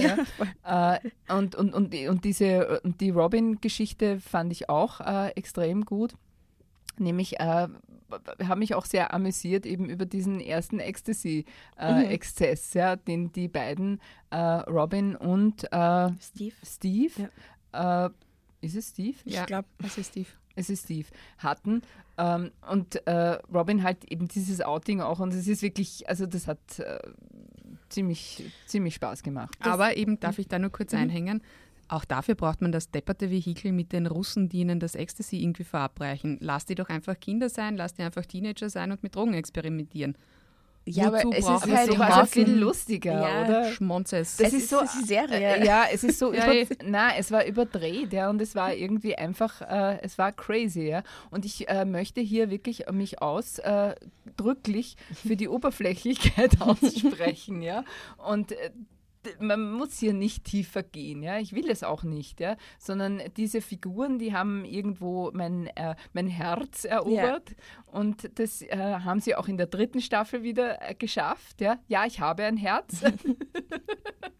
Ja. 0.63 0.95
Äh, 0.95 1.09
und, 1.33 1.55
und, 1.55 1.73
und, 1.73 1.93
und 1.93 2.25
diese 2.25 2.81
und 2.81 2.99
die 3.01 3.09
Robin-Geschichte 3.11 4.19
fand 4.19 4.51
ich 4.51 4.69
auch 4.69 4.99
äh, 5.01 5.29
extrem 5.35 5.85
gut. 5.85 6.13
Nämlich 6.97 7.35
habe 8.11 8.59
mich 8.59 8.75
auch 8.75 8.85
sehr 8.85 9.13
amüsiert 9.13 9.65
eben 9.65 9.89
über 9.89 10.05
diesen 10.05 10.39
ersten 10.39 10.79
Ecstasy-Exzess, 10.79 12.73
ja, 12.73 12.95
den 12.95 13.31
die 13.31 13.47
beiden, 13.47 14.01
äh, 14.29 14.37
Robin 14.37 15.15
und 15.15 15.63
äh, 15.71 16.09
Steve. 16.19 16.55
Steve, 16.63 17.29
äh, 17.73 18.09
ist 18.61 18.75
es 18.75 18.89
Steve? 18.89 19.17
Ich 19.25 19.33
ja, 19.33 19.45
glaube, 19.45 19.67
das 19.79 19.97
ist 19.97 20.11
Steve. 20.11 20.27
Es 20.55 20.69
ist 20.69 20.85
Steve, 20.85 21.07
hatten. 21.37 21.81
Ähm, 22.17 22.51
und 22.69 23.07
äh, 23.07 23.39
Robin 23.53 23.83
halt 23.83 24.11
eben 24.11 24.27
dieses 24.27 24.61
Outing 24.61 25.01
auch 25.01 25.19
und 25.19 25.33
es 25.33 25.47
ist 25.47 25.61
wirklich, 25.61 26.07
also 26.09 26.25
das 26.25 26.47
hat 26.47 26.79
äh, 26.79 26.99
ziemlich, 27.89 28.51
ziemlich 28.65 28.95
Spaß 28.95 29.23
gemacht. 29.23 29.55
Aber 29.61 29.95
eben, 29.97 30.19
darf 30.19 30.39
ich 30.39 30.47
da 30.47 30.59
nur 30.59 30.71
kurz 30.71 30.93
einhängen, 30.93 31.41
auch 31.91 32.05
dafür 32.05 32.35
braucht 32.35 32.61
man 32.61 32.71
das 32.71 32.89
depperte 32.91 33.29
Vehikel 33.29 33.71
mit 33.71 33.91
den 33.91 34.07
Russen, 34.07 34.49
die 34.49 34.59
ihnen 34.61 34.79
das 34.79 34.95
Ecstasy 34.95 35.37
irgendwie 35.43 35.63
verabreichen. 35.65 36.37
Lass 36.41 36.65
die 36.65 36.75
doch 36.75 36.89
einfach 36.89 37.19
Kinder 37.19 37.49
sein, 37.49 37.75
lass 37.77 37.93
die 37.93 38.03
einfach 38.03 38.25
Teenager 38.25 38.69
sein 38.69 38.91
und 38.91 39.03
mit 39.03 39.15
Drogen 39.15 39.33
experimentieren. 39.33 40.15
ja, 40.85 41.07
aber 41.07 41.17
Wozu 41.23 41.31
es 41.31 41.37
ist 41.39 41.45
Aber 41.93 42.07
halt 42.07 42.15
Haufen- 42.23 42.27
viel 42.45 42.55
lustiger, 42.55 43.13
Ja, 43.21 43.43
oder? 43.45 43.71
Schmonzes. 43.71 44.37
Das 44.37 44.47
Es 44.47 44.53
ist 44.53 44.63
ist- 44.63 44.69
so, 44.71 44.79
es 44.81 44.93
ist 44.95 45.01
die 45.03 45.07
Serie. 45.09 45.57
Äh, 45.57 45.65
ja, 45.65 45.83
es 45.93 46.03
ist 46.03 46.17
so 46.17 46.33
Ja, 46.33 46.45
über, 46.45 46.53
eh. 46.55 46.67
na, 46.83 47.15
es 47.17 47.29
war 47.31 47.45
überdreht, 47.45 48.11
ja, 48.13 48.29
und 48.31 48.41
es 48.41 48.55
war 48.55 48.73
irgendwie 48.73 49.15
einfach, 49.15 49.61
äh, 49.61 49.99
es 50.01 50.17
war 50.17 50.31
crazy, 50.31 50.87
ja. 50.87 51.03
Und 51.29 51.45
ich 51.45 51.69
äh, 51.69 51.85
möchte 51.85 52.19
hier 52.21 52.49
wirklich 52.49 52.85
mich 52.91 53.21
ausdrücklich 53.21 54.95
für 55.13 55.35
die 55.35 55.47
Oberflächlichkeit 55.49 56.59
aussprechen, 56.61 57.61
ja. 57.61 57.83
Und 58.17 58.53
äh, 58.53 58.71
man 59.39 59.71
muss 59.71 59.99
hier 59.99 60.13
nicht 60.13 60.45
tiefer 60.45 60.83
gehen, 60.83 61.23
ja. 61.23 61.39
Ich 61.39 61.53
will 61.53 61.69
es 61.69 61.83
auch 61.83 62.03
nicht, 62.03 62.39
ja. 62.39 62.57
Sondern 62.79 63.21
diese 63.37 63.61
Figuren, 63.61 64.19
die 64.19 64.33
haben 64.33 64.65
irgendwo 64.65 65.31
mein, 65.33 65.67
äh, 65.75 65.95
mein 66.13 66.27
Herz 66.27 66.85
erobert. 66.85 67.55
Und 67.85 68.39
das 68.39 68.61
äh, 68.61 68.77
haben 68.77 69.19
sie 69.19 69.35
auch 69.35 69.47
in 69.47 69.57
der 69.57 69.67
dritten 69.67 70.01
Staffel 70.01 70.43
wieder 70.43 70.81
äh, 70.81 70.95
geschafft, 70.95 71.61
ja. 71.61 71.79
Ja, 71.87 72.05
ich 72.05 72.19
habe 72.19 72.43
ein 72.43 72.57
Herz. 72.57 73.03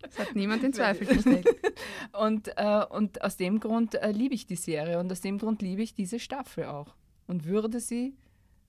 Das 0.02 0.28
hat 0.28 0.36
niemand 0.36 0.62
in 0.64 0.74
Zweifel 0.74 1.08
gestellt. 1.08 1.48
Und, 2.12 2.50
äh, 2.58 2.84
und 2.90 3.22
aus 3.22 3.38
dem 3.38 3.62
Grund 3.62 3.96
äh, 3.96 4.12
liebe 4.12 4.36
ich 4.36 4.46
die 4.46 4.58
Serie 4.58 5.00
und 5.00 5.10
aus 5.10 5.22
dem 5.22 5.38
Grund 5.38 5.62
liebe 5.62 5.82
ich 5.82 5.94
diese 5.94 6.20
Staffel 6.20 6.66
auch 6.66 6.96
und 7.28 7.46
würde 7.46 7.80
sie 7.80 8.18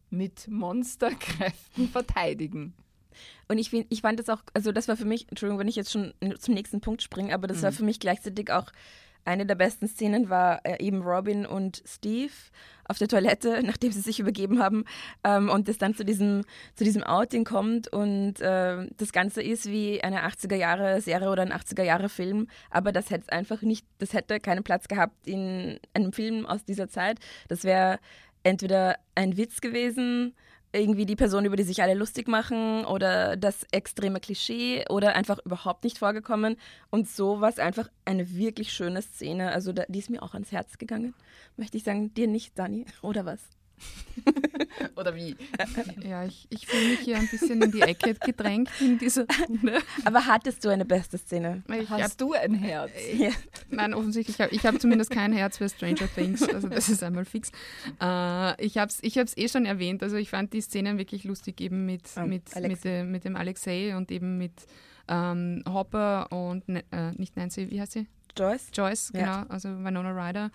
mit 0.09 0.46
Monsterkräften 0.48 1.88
verteidigen. 1.88 2.75
Und 3.48 3.59
ich, 3.59 3.72
ich 3.72 4.01
fand 4.01 4.18
das 4.18 4.29
auch, 4.29 4.42
also 4.55 4.72
das 4.72 4.88
war 4.88 4.96
für 4.96 5.05
mich, 5.05 5.27
Entschuldigung, 5.29 5.59
wenn 5.61 5.68
ich 5.68 5.77
jetzt 5.77 5.92
schon 5.92 6.14
zum 6.38 6.55
nächsten 6.55 6.81
Punkt 6.81 7.03
springe, 7.03 7.35
aber 7.35 7.46
das 7.46 7.59
Mhm. 7.59 7.62
war 7.62 7.72
für 7.72 7.85
mich 7.85 8.01
gleichzeitig 8.01 8.51
auch 8.53 8.66
eine 9.25 9.46
der 9.46 9.55
besten 9.55 9.87
Szenen, 9.87 10.31
war 10.31 10.61
äh, 10.66 10.85
eben 10.85 11.03
Robin 11.03 11.46
und 11.46 11.81
Steve 11.87 12.33
auf 12.88 12.98
der 12.98 13.07
Toilette, 13.07 13.62
nachdem 13.64 13.92
sie 13.92 14.01
sich 14.01 14.18
übergeben 14.18 14.61
haben 14.61 14.85
ähm, 15.22 15.48
und 15.48 15.68
es 15.68 15.79
dann 15.79 15.94
zu 15.94 16.05
diesem, 16.05 16.42
zu 16.75 16.83
diesem 16.83 17.05
Outing 17.05 17.44
kommt 17.44 17.87
und 17.92 18.40
äh, 18.40 18.88
das 18.96 19.12
Ganze 19.12 19.40
ist 19.40 19.66
wie 19.70 20.03
eine 20.03 20.27
80er-Jahre-Serie 20.27 21.31
oder 21.31 21.42
ein 21.42 21.53
80er-Jahre-Film, 21.53 22.48
aber 22.70 22.90
das 22.90 23.11
hätte 23.11 23.31
einfach 23.31 23.62
nicht, 23.62 23.87
das 23.98 24.12
hätte 24.12 24.40
keinen 24.40 24.64
Platz 24.64 24.88
gehabt 24.88 25.14
in 25.29 25.79
einem 25.94 26.12
Film 26.12 26.44
aus 26.44 26.64
dieser 26.64 26.88
Zeit. 26.88 27.18
Das 27.46 27.62
wäre 27.62 28.01
entweder 28.42 28.96
ein 29.14 29.37
Witz 29.37 29.61
gewesen, 29.61 30.35
irgendwie 30.72 31.06
die 31.06 31.16
Person, 31.16 31.44
über 31.44 31.56
die 31.56 31.62
sich 31.62 31.82
alle 31.82 31.94
lustig 31.94 32.28
machen 32.28 32.85
oder 32.85 33.37
das 33.37 33.66
extreme 33.72 34.20
Klischee 34.20 34.85
oder 34.88 35.14
einfach 35.14 35.38
überhaupt 35.44 35.85
nicht 35.85 35.98
vorgekommen. 35.98 36.56
Und 36.90 37.08
so 37.08 37.40
war 37.40 37.50
es 37.50 37.58
einfach 37.58 37.88
eine 38.04 38.35
wirklich 38.35 38.72
schöne 38.72 39.02
Szene. 39.02 39.52
Also 39.52 39.72
da, 39.72 39.85
die 39.88 39.98
ist 39.98 40.11
mir 40.11 40.22
auch 40.22 40.35
ans 40.35 40.52
Herz 40.52 40.78
gegangen. 40.78 41.14
Möchte 41.56 41.76
ich 41.76 41.85
sagen, 41.85 42.14
dir 42.14 42.26
nicht, 42.26 42.58
Dani, 42.58 42.87
oder 43.02 43.26
was? 43.26 43.40
Oder 44.96 45.14
wie? 45.16 45.36
Ja, 46.06 46.24
ich, 46.24 46.46
ich 46.50 46.66
fühle 46.66 46.88
mich 46.90 47.00
hier 47.00 47.16
ein 47.16 47.28
bisschen 47.28 47.62
in 47.62 47.70
die 47.72 47.80
Ecke 47.80 48.14
gedrängt 48.14 48.68
in 48.80 48.98
dieser 48.98 49.24
Runde. 49.48 49.78
Aber 50.04 50.26
hattest 50.26 50.64
du 50.64 50.68
eine 50.68 50.84
beste 50.84 51.16
Szene? 51.18 51.62
Ich 51.80 51.88
hab, 51.88 52.00
Hast 52.00 52.20
du 52.20 52.32
ein 52.34 52.54
Herz? 52.54 52.90
Ja. 53.16 53.30
nein, 53.70 53.94
offensichtlich, 53.94 54.38
hab, 54.40 54.52
ich 54.52 54.66
habe 54.66 54.78
zumindest 54.78 55.10
kein 55.10 55.32
Herz 55.32 55.56
für 55.58 55.68
Stranger 55.68 56.08
Things, 56.14 56.42
also 56.42 56.68
das 56.68 56.88
ist 56.90 57.02
einmal 57.02 57.24
fix. 57.24 57.50
Äh, 58.00 58.64
ich 58.64 58.76
habe 58.78 58.90
es 58.90 58.98
ich 59.02 59.16
hab's 59.18 59.36
eh 59.36 59.48
schon 59.48 59.64
erwähnt, 59.64 60.02
also 60.02 60.16
ich 60.16 60.28
fand 60.30 60.52
die 60.52 60.60
Szenen 60.60 60.98
wirklich 60.98 61.24
lustig, 61.24 61.60
eben 61.60 61.86
mit, 61.86 62.02
Ah, 62.14 62.26
mit, 62.26 62.54
mit, 62.60 62.84
dem, 62.84 63.10
mit 63.12 63.24
dem 63.24 63.34
Alexei 63.36 63.96
und 63.96 64.10
eben 64.10 64.36
mit 64.36 64.52
ähm, 65.08 65.62
Hopper 65.66 66.30
und 66.30 66.68
Ne- 66.68 66.84
äh, 66.92 67.12
nicht 67.12 67.36
Nancy, 67.36 67.70
wie 67.70 67.80
heißt 67.80 67.92
sie? 67.92 68.06
Joyce? 68.36 68.68
Joyce, 68.74 69.10
Ja. 69.14 69.42
genau, 69.42 69.52
also 69.52 69.68
Winona 69.70 70.10
Ryder. 70.28 70.50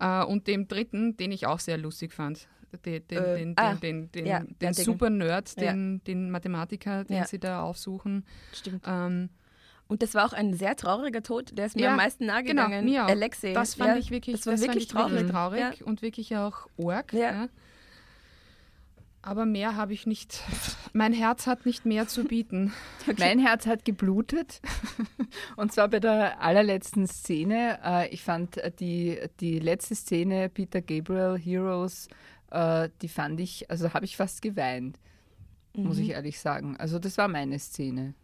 Äh, 0.00 0.24
und 0.24 0.46
dem 0.46 0.68
dritten, 0.68 1.16
den 1.16 1.32
ich 1.32 1.46
auch 1.46 1.60
sehr 1.60 1.78
lustig 1.78 2.12
fand. 2.12 2.48
Den, 2.84 3.06
den, 3.08 3.18
Äh, 3.18 3.38
den, 3.38 3.54
ah, 3.56 3.74
den, 3.74 4.12
den, 4.12 4.26
ja, 4.26 4.42
den. 4.60 4.74
Super 4.74 5.08
Nerd, 5.10 5.54
Ja. 5.58 5.74
Mathematiker, 5.74 7.04
den 7.04 7.16
Ja. 7.16 7.26
sie 7.26 7.38
da 7.38 7.62
aufsuchen. 7.62 8.24
Stimmt. 8.52 8.84
Ähm, 8.86 9.30
Und 9.86 10.02
das 10.02 10.14
war 10.14 10.26
auch 10.26 10.34
ein 10.34 10.52
sehr 10.52 10.76
trauriger 10.76 11.22
Tod, 11.22 11.56
der 11.56 11.64
ist 11.64 11.74
mir 11.74 11.90
am 11.90 11.96
meisten 11.96 12.26
nahegegangen. 12.26 12.80
genau, 12.84 12.90
mir 12.92 13.04
auch. 13.06 13.08
Alexei. 13.08 13.54
Das 13.54 13.74
fand 13.74 13.98
ich 13.98 14.10
wirklich, 14.10 14.36
das 14.36 14.46
war 14.46 14.52
fand 14.52 14.64
wirklich 14.68 14.84
ich 14.88 14.94
wirklich 14.94 15.30
traurig. 15.30 15.70
traurig 15.70 15.84
und 15.86 16.02
wirklich 16.02 16.36
auch 16.36 16.66
arg. 16.78 17.14
Ja. 17.14 17.48
Aber 19.28 19.44
mehr 19.44 19.76
habe 19.76 19.92
ich 19.92 20.06
nicht. 20.06 20.42
Mein 20.94 21.12
Herz 21.12 21.46
hat 21.46 21.66
nicht 21.66 21.84
mehr 21.84 22.08
zu 22.08 22.24
bieten. 22.24 22.72
Mein 23.18 23.38
Herz 23.38 23.66
hat 23.66 23.84
geblutet. 23.84 24.62
Und 25.56 25.70
zwar 25.70 25.88
bei 25.88 26.00
der 26.00 26.40
allerletzten 26.40 27.06
Szene. 27.06 27.78
Äh, 27.84 28.08
ich 28.08 28.22
fand 28.22 28.56
äh, 28.56 28.70
die, 28.72 29.18
die 29.40 29.58
letzte 29.58 29.94
Szene, 29.94 30.48
Peter 30.48 30.80
Gabriel, 30.80 31.38
Heroes, 31.38 32.08
äh, 32.50 32.88
die 33.02 33.08
fand 33.08 33.38
ich, 33.40 33.70
also 33.70 33.92
habe 33.92 34.06
ich 34.06 34.16
fast 34.16 34.40
geweint, 34.40 34.98
muss 35.74 35.98
Mhm. 35.98 36.02
ich 36.04 36.08
ehrlich 36.10 36.40
sagen. 36.40 36.76
Also 36.78 36.98
das 36.98 37.18
war 37.18 37.28
meine 37.28 37.58
Szene. 37.58 38.14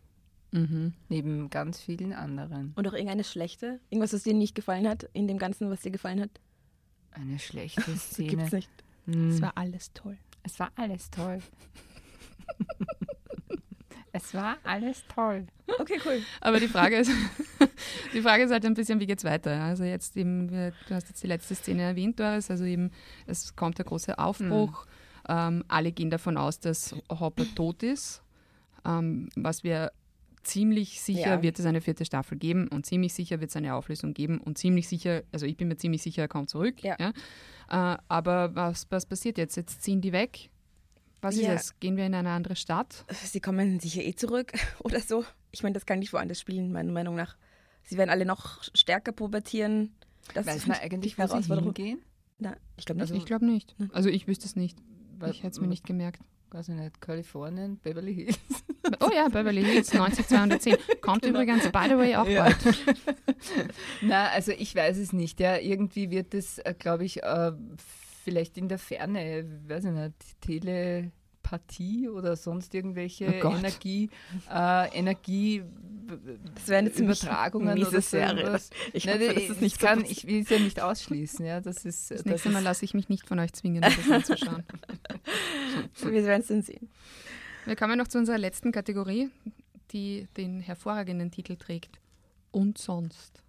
Mhm. 0.53 0.95
Neben 1.11 1.51
ganz 1.51 1.81
vielen 1.81 2.15
anderen. 2.15 2.73
Und 2.77 2.89
auch 2.89 2.95
irgendeine 2.95 3.25
schlechte? 3.25 3.79
Irgendwas, 3.91 4.15
was 4.15 4.23
dir 4.23 4.33
nicht 4.35 4.55
gefallen 4.55 4.89
hat, 4.89 5.03
in 5.13 5.29
dem 5.29 5.37
Ganzen, 5.37 5.69
was 5.69 5.83
dir 5.83 5.91
gefallen 5.91 6.21
hat? 6.23 6.31
Eine 7.11 7.39
schlechte 7.39 7.95
Szene. 7.99 8.29
Gibt's 8.29 8.53
nicht. 8.53 8.71
Hm. 9.07 9.29
Es 9.31 9.43
war 9.43 9.53
alles 9.57 9.93
toll. 9.93 10.17
Es 10.45 10.61
war 10.61 10.71
alles 10.77 11.11
toll. 11.11 11.39
es 14.13 14.33
war 14.35 14.57
alles 14.63 15.03
toll. 15.13 15.47
Okay, 15.81 15.99
cool. 16.05 16.23
Aber 16.41 16.61
die 16.61 16.69
Frage 16.69 16.99
ist, 16.99 17.11
die 18.15 18.23
Frage 18.23 18.45
ist 18.45 18.53
halt 18.53 18.65
ein 18.65 18.75
bisschen, 18.75 19.01
wie 19.01 19.07
geht's 19.07 19.25
weiter? 19.25 19.61
Also 19.63 19.83
jetzt 19.85 20.17
eben, 20.17 20.49
du 20.49 20.73
hast 20.91 21.09
jetzt 21.09 21.23
die 21.23 21.27
letzte 21.27 21.55
Szene 21.55 21.83
erwähnt, 21.83 22.21
Doris, 22.21 22.51
also 22.51 22.65
eben, 22.65 22.93
es 23.27 23.57
kommt 23.57 23.79
der 23.79 23.87
große 23.87 24.19
Aufbruch. 24.19 24.87
Ähm, 25.29 25.65
alle 25.69 25.91
gehen 25.91 26.11
davon 26.11 26.37
aus, 26.37 26.61
dass 26.61 26.95
Hopper 27.11 27.47
tot 27.55 27.83
ist, 27.83 28.23
ähm, 28.85 29.31
was 29.35 29.65
wir 29.65 29.91
ziemlich 30.45 31.01
sicher 31.01 31.37
Ja. 31.37 31.43
wird 31.43 31.59
es 31.59 31.67
eine 31.67 31.81
vierte 31.81 32.05
Staffel 32.05 32.39
geben 32.39 32.69
und 32.69 32.87
ziemlich 32.87 33.13
sicher 33.15 33.41
wird 33.41 33.51
es 33.51 33.57
eine 33.57 33.75
Auflösung 33.75 34.15
geben 34.15 34.39
und 34.39 34.59
ziemlich 34.59 34.89
sicher, 34.89 35.23
also 35.33 35.47
ich 35.47 35.57
bin 35.57 35.69
mir 35.69 35.77
ziemlich 35.77 36.03
sicher, 36.03 36.23
er 36.23 36.29
kommt 36.29 36.51
zurück. 36.51 36.83
Ja. 36.83 36.97
Äh, 37.01 37.13
aber 38.09 38.55
was, 38.55 38.87
was 38.91 39.07
passiert 39.07 39.39
jetzt? 39.39 39.57
Jetzt 39.57 39.83
ziehen 39.83 40.01
die 40.01 40.13
weg. 40.13 40.51
Was 41.21 41.37
Ja. 41.41 41.55
ist 41.55 41.63
es? 41.63 41.81
Gehen 41.81 41.97
wir 41.97 42.05
in 42.07 42.15
eine 42.15 42.31
andere 42.31 42.55
Stadt? 42.57 43.05
Sie 43.11 43.41
kommen 43.41 43.81
sicher 43.81 44.03
eh 44.03 44.15
zurück 44.15 44.53
oder 44.81 45.01
so. 45.01 45.25
Ich 45.53 45.63
meine, 45.63 45.73
das 45.73 45.87
kann 45.87 45.99
nicht 46.01 46.13
woanders 46.13 46.39
spielen, 46.41 46.71
meiner 46.73 46.93
Meinung 46.93 47.15
nach. 47.15 47.37
Sie 47.83 47.97
werden 47.97 48.11
alle 48.11 48.25
noch 48.27 48.63
stärker 48.75 49.13
pubertieren. 49.13 49.95
Das 50.35 50.47
Weiß 50.47 50.57
ist 50.57 50.67
man 50.69 50.79
eigentlich, 50.79 51.19
wo 51.19 51.27
sie 51.27 51.43
hingehen? 51.55 52.01
Na, 52.39 52.57
ich 52.77 52.85
glaube 52.87 53.01
nicht. 53.03 53.15
ich 53.15 53.25
glaube 53.27 53.45
nicht. 53.47 53.75
Hm. 53.79 53.91
Also 53.93 54.09
ich 54.09 54.27
wüsste 54.27 54.47
es 54.47 54.57
nicht. 54.57 54.79
Weil- 55.19 55.31
Ich 55.31 55.39
hätte 55.43 55.53
es 55.53 55.61
mir 55.61 55.67
nicht 55.69 55.87
gemerkt. 55.87 56.21
Weiß 56.55 56.69
ich 56.69 56.75
nicht, 56.77 57.01
Kalifornien, 57.01 57.79
Beverly 57.79 58.15
Hills. 58.15 58.39
Oh 59.01 59.09
ja, 59.13 59.29
Beverly 59.29 59.65
Hills 59.65 59.93
90210. 59.95 60.77
Kommt 61.01 61.23
Genau. 61.23 61.41
übrigens, 61.41 61.65
by 61.73 61.87
the 61.89 61.97
way, 61.97 62.15
auch 62.17 62.29
Ja. 62.29 62.45
bald. 62.45 62.57
Na, 64.03 64.29
also 64.29 64.53
ich 64.53 64.75
weiß 64.77 64.99
es 64.99 65.13
nicht. 65.13 65.41
Ja, 65.41 65.57
irgendwie 65.57 66.11
wird 66.11 66.35
es, 66.35 66.59
äh, 66.59 66.75
glaube 66.79 67.05
ich, 67.07 67.23
äh, 67.23 67.53
vielleicht 68.25 68.57
in 68.59 68.69
der 68.69 68.79
Ferne, 68.79 69.47
weiß 69.67 69.87
ich 69.87 69.91
nicht, 69.91 70.15
Telepathie 71.45 72.09
oder 72.09 72.37
sonst 72.37 72.75
irgendwelche 72.75 73.27
Oh. 73.45 73.51
Energie, 73.51 74.11
äh, 74.51 74.89
Energie 74.99 75.63
Das 76.55 76.69
wäre 76.69 76.79
eine 76.79 76.93
ziemlich 76.93 77.23
Übertragungen 77.23 77.75
miese 77.75 77.89
oder 77.91 78.01
so 78.01 78.09
Serie. 78.11 78.61
Ich 78.93 79.05
Nein, 79.07 79.21
hoffe, 79.21 79.45
das 79.49 79.61
nicht 79.61 79.81
so 79.81 79.87
kann, 79.87 80.01
passiert. 80.01 80.19
ich 80.19 80.27
will 80.27 80.43
es 80.43 80.51
ja 80.51 80.59
nicht 80.59 80.81
ausschließen. 80.81 81.45
Ja, 81.45 81.61
das 81.61 81.85
ist, 81.85 82.11
Das 82.11 82.19
das 82.19 82.25
nächste 82.27 82.49
ist 82.49 82.53
Mal 82.53 82.63
lasse 82.63 82.85
ich 82.85 82.95
mich 82.95 83.09
nicht 83.09 83.27
von 83.27 83.39
euch 83.39 83.53
zwingen, 83.53 83.83
das 83.83 84.11
anzuschauen. 84.11 84.65
Wir 86.03 86.25
werden 86.25 86.41
es 86.43 86.49
dann 86.49 86.63
sehen. 86.63 86.89
Wir 87.65 87.77
kommen 87.77 87.97
noch 87.99 88.09
zu 88.09 88.19
unserer 88.19 88.39
letzten 88.39 88.73
Kategorie, 88.73 89.31
die 89.93 90.27
den 90.37 90.61
hervorragenden 90.61 91.31
Titel 91.31 91.57
trägt. 91.57 91.99
Und 92.51 92.79
sonst. 92.79 93.43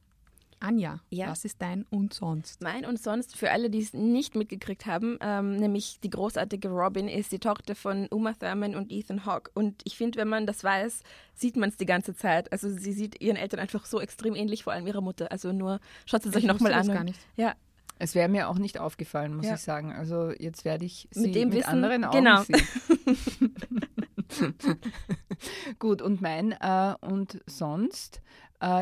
Anja, 0.59 0.99
Ja. 1.09 1.29
was 1.29 1.45
ist 1.45 1.61
dein 1.61 1.85
Und 1.89 2.13
sonst? 2.13 2.61
Mein 2.61 2.85
und 2.85 2.99
sonst, 3.01 3.35
für 3.35 3.51
alle, 3.51 3.69
die 3.69 3.79
es 3.81 3.93
nicht 3.93 4.35
mitgekriegt 4.35 4.85
haben, 4.85 5.17
ähm, 5.21 5.57
nämlich 5.57 5.99
die 6.01 6.09
großartige 6.09 6.69
Robin 6.69 7.07
ist 7.07 7.31
die 7.31 7.39
Tochter 7.39 7.75
von 7.75 8.07
Uma 8.09 8.33
Thurman 8.33 8.75
und 8.75 8.91
Ethan 8.91 9.25
Hawke. 9.25 9.51
Und 9.53 9.81
ich 9.83 9.97
finde, 9.97 10.17
wenn 10.19 10.27
man 10.29 10.47
das 10.47 10.63
weiß, 10.63 11.01
sieht 11.35 11.55
man 11.57 11.69
es 11.69 11.77
die 11.77 11.85
ganze 11.85 12.15
Zeit. 12.15 12.51
Also 12.51 12.69
sie 12.69 12.93
sieht 12.93 13.21
ihren 13.21 13.35
Eltern 13.37 13.59
einfach 13.59 13.85
so 13.85 13.99
extrem 13.99 14.33
ähnlich, 14.35 14.63
vor 14.63 14.73
allem 14.73 14.87
ihrer 14.87 15.01
Mutter. 15.01 15.31
Also 15.31 15.51
nur 15.51 15.79
schaut 16.05 16.25
es 16.25 16.35
euch 16.35 16.43
nochmal 16.45 16.73
an. 16.73 16.87
gar 16.87 17.03
nicht. 17.03 17.19
Ja, 17.35 17.53
Es 17.97 18.13
wäre 18.13 18.27
mir 18.27 18.49
auch 18.49 18.57
nicht 18.57 18.77
aufgefallen, 18.77 19.35
muss 19.35 19.45
Ja. 19.45 19.53
ich 19.55 19.61
sagen. 19.61 19.93
Also 19.93 20.31
jetzt 20.37 20.65
werde 20.65 20.83
ich 20.83 21.07
sie 21.11 21.19
Mit 21.21 21.27
mit, 21.27 21.35
dem 21.35 21.51
Wissen- 21.53 21.69
anderen 21.69 22.03
Augen 22.03 22.17
genau. 22.17 22.41
sehen. 22.43 23.55
Gut, 25.79 26.01
und 26.01 26.21
mein 26.21 26.51
äh, 26.53 26.95
und 27.01 27.41
sonst 27.45 28.21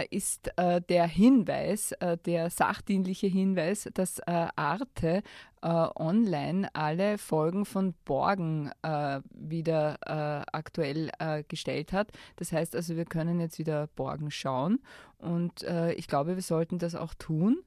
ist 0.10 0.52
äh, 0.58 0.82
der 0.82 1.08
Hinweis, 1.08 1.92
äh, 1.94 2.18
der 2.26 2.50
sachdienliche 2.50 3.28
Hinweis, 3.28 3.90
dass 3.94 4.20
äh, 4.20 4.48
Arte 4.56 5.24
äh, 5.64 5.68
online 5.68 6.68
alle 6.74 7.18
Folgen 7.18 7.66
von 7.66 7.94
Borgen 8.06 8.72
äh, 8.82 9.22
wieder 9.32 9.98
äh, 10.06 10.46
aktuell 10.52 11.10
äh, 11.20 11.44
gestellt 11.48 11.94
hat. 11.94 12.12
Das 12.36 12.52
heißt 12.52 12.76
also, 12.76 12.96
wir 12.96 13.06
können 13.06 13.40
jetzt 13.40 13.60
wieder 13.60 13.88
Borgen 13.96 14.30
schauen 14.30 14.80
und 15.18 15.64
äh, 15.64 15.94
ich 15.94 16.08
glaube, 16.08 16.36
wir 16.36 16.44
sollten 16.44 16.80
das 16.80 16.96
auch 16.96 17.14
tun. 17.14 17.58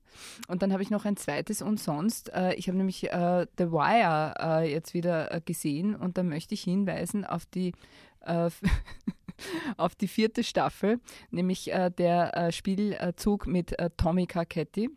Und 0.46 0.62
dann 0.62 0.72
habe 0.72 0.82
ich 0.82 0.90
noch 0.90 1.04
ein 1.06 1.16
zweites 1.16 1.62
und 1.62 1.80
sonst. 1.80 2.32
Äh, 2.34 2.54
ich 2.54 2.68
habe 2.68 2.76
nämlich 2.76 3.10
äh, 3.10 3.46
The 3.56 3.72
Wire 3.72 4.34
äh, 4.38 4.70
jetzt 4.70 4.92
wieder 4.92 5.32
äh, 5.32 5.40
gesehen 5.40 5.96
und 5.96 6.18
da 6.18 6.22
möchte 6.22 6.54
ich 6.54 6.62
hinweisen 6.62 7.24
auf 7.24 7.46
die 7.46 7.72
äh, 8.20 8.50
auf 9.76 9.94
die 9.94 10.08
vierte 10.08 10.44
Staffel, 10.44 11.00
nämlich 11.30 11.72
äh, 11.72 11.90
der 11.90 12.36
äh, 12.36 12.52
Spielzug 12.52 13.46
mit 13.46 13.78
äh, 13.78 13.90
Tommy 13.96 14.26
Carcetti 14.26 14.90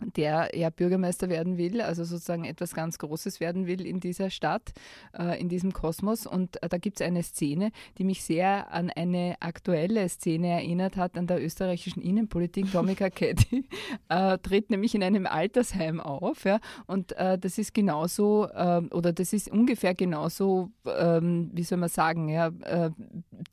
der 0.00 0.50
ja 0.54 0.70
Bürgermeister 0.70 1.28
werden 1.28 1.56
will, 1.56 1.80
also 1.80 2.04
sozusagen 2.04 2.44
etwas 2.44 2.74
ganz 2.74 2.98
Großes 2.98 3.40
werden 3.40 3.66
will 3.66 3.86
in 3.86 4.00
dieser 4.00 4.30
Stadt, 4.30 4.72
äh, 5.16 5.40
in 5.40 5.48
diesem 5.48 5.72
Kosmos. 5.72 6.26
Und 6.26 6.62
äh, 6.62 6.68
da 6.68 6.78
gibt 6.78 7.00
es 7.00 7.06
eine 7.06 7.22
Szene, 7.22 7.70
die 7.98 8.04
mich 8.04 8.22
sehr 8.24 8.72
an 8.72 8.90
eine 8.90 9.36
aktuelle 9.40 10.08
Szene 10.08 10.48
erinnert 10.48 10.96
hat, 10.96 11.16
an 11.16 11.26
der 11.26 11.42
österreichischen 11.42 12.02
Innenpolitik. 12.02 12.70
Tommy 12.72 12.94
Carcetti 12.94 13.64
äh, 14.08 14.38
tritt 14.38 14.70
nämlich 14.70 14.94
in 14.94 15.02
einem 15.02 15.26
Altersheim 15.26 16.00
auf. 16.00 16.44
Ja, 16.44 16.60
und 16.86 17.12
äh, 17.12 17.38
das 17.38 17.58
ist 17.58 17.74
genauso, 17.74 18.48
äh, 18.52 18.82
oder 18.90 19.12
das 19.12 19.32
ist 19.32 19.50
ungefähr 19.50 19.94
genauso, 19.94 20.70
ähm, 20.86 21.50
wie 21.52 21.62
soll 21.62 21.78
man 21.78 21.88
sagen, 21.88 22.28
ja, 22.28 22.48
äh, 22.62 22.90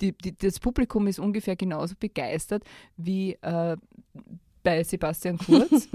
die, 0.01 0.11
die, 0.17 0.35
das 0.35 0.59
Publikum 0.59 1.07
ist 1.07 1.19
ungefähr 1.19 1.55
genauso 1.55 1.95
begeistert 1.99 2.63
wie 2.97 3.37
bei 4.63 4.83
Sebastian 4.83 5.37
Kurz. 5.37 5.89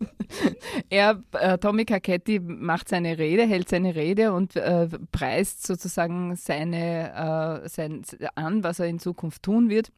er, 0.90 1.22
äh, 1.32 1.58
Tommy 1.58 1.84
Carcetti 1.84 2.40
macht 2.40 2.88
seine 2.88 3.18
Rede, 3.18 3.46
hält 3.46 3.68
seine 3.68 3.94
Rede 3.94 4.32
und 4.32 4.56
äh, 4.56 4.88
preist 5.12 5.66
sozusagen 5.66 6.36
seine, 6.36 7.62
äh, 7.64 7.68
sein, 7.68 8.02
an, 8.34 8.64
was 8.64 8.80
er 8.80 8.86
in 8.86 8.98
Zukunft 8.98 9.42
tun 9.42 9.68
wird. 9.68 9.90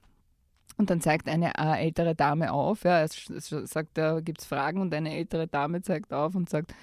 Und 0.79 0.90
dann 0.90 1.01
zeigt 1.01 1.29
eine 1.29 1.53
äh, 1.59 1.85
ältere 1.85 2.14
Dame 2.14 2.53
auf, 2.53 2.85
ja, 2.85 3.03
es, 3.03 3.29
es 3.31 3.51
sagt, 3.70 3.98
da 3.98 4.20
gibt 4.20 4.40
es 4.40 4.46
Fragen 4.46 4.81
und 4.81 4.94
eine 4.94 5.14
ältere 5.14 5.46
Dame 5.46 5.83
zeigt 5.83 6.12
auf 6.12 6.35
und 6.35 6.48
sagt, 6.48 6.75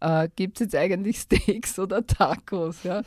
äh, 0.00 0.28
gibt 0.34 0.56
es 0.56 0.66
jetzt 0.66 0.76
eigentlich 0.76 1.18
Steaks 1.18 1.78
oder 1.78 2.04
Tacos? 2.06 2.82
Ja? 2.82 3.02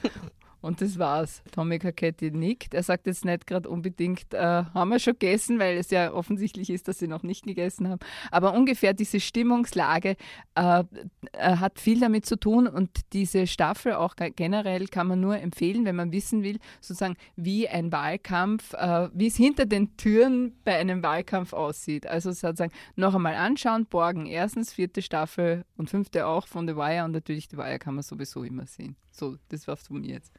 Und 0.61 0.81
das 0.81 0.99
war's. 0.99 1.41
Tommy 1.53 1.79
Carcetti 1.79 2.31
nickt. 2.31 2.73
Er 2.73 2.83
sagt 2.83 3.07
jetzt 3.07 3.23
nicht 3.23 3.47
gerade 3.47 3.69
unbedingt, 3.69 4.33
äh, 4.33 4.65
haben 4.73 4.89
wir 4.89 4.99
schon 4.99 5.13
gegessen, 5.13 5.57
weil 5.57 5.77
es 5.77 5.89
ja 5.89 6.11
offensichtlich 6.11 6.69
ist, 6.69 6.89
dass 6.89 6.99
sie 6.99 7.07
noch 7.07 7.23
nicht 7.23 7.45
gegessen 7.45 7.87
haben. 7.87 7.99
Aber 8.29 8.53
ungefähr 8.53 8.93
diese 8.93 9.21
Stimmungslage 9.21 10.17
äh, 10.55 10.83
äh, 11.31 11.55
hat 11.55 11.79
viel 11.79 12.01
damit 12.01 12.25
zu 12.25 12.37
tun 12.37 12.67
und 12.67 12.89
diese 13.13 13.47
Staffel 13.47 13.93
auch 13.93 14.17
ge- 14.17 14.31
generell 14.35 14.87
kann 14.87 15.07
man 15.07 15.21
nur 15.21 15.39
empfehlen, 15.39 15.85
wenn 15.85 15.95
man 15.95 16.11
wissen 16.11 16.43
will, 16.43 16.59
sozusagen, 16.81 17.15
wie 17.37 17.69
ein 17.69 17.93
Wahlkampf, 17.93 18.73
äh, 18.73 19.07
wie 19.13 19.27
es 19.27 19.37
hinter 19.37 19.65
den 19.65 19.95
Türen 19.95 20.57
bei 20.65 20.77
einem 20.77 21.01
Wahlkampf 21.01 21.53
aussieht. 21.53 22.05
Also 22.05 22.31
sozusagen 22.31 22.73
noch 22.97 23.15
einmal 23.15 23.35
anschauen, 23.35 23.85
Borgen 23.85 24.25
erstens, 24.25 24.73
vierte 24.73 25.01
Staffel 25.01 25.63
und 25.77 25.89
fünfte 25.89 26.27
auch 26.27 26.47
von 26.47 26.67
The 26.67 26.75
Wire 26.75 27.05
und 27.05 27.11
natürlich 27.11 27.47
The 27.49 27.57
Wire 27.57 27.79
kann 27.79 27.95
man 27.95 28.03
sowieso 28.03 28.43
immer 28.43 28.67
sehen. 28.67 28.97
So, 29.11 29.37
das 29.47 29.65
war's 29.65 29.87
von 29.87 30.01
mir 30.01 30.15
jetzt. 30.15 30.33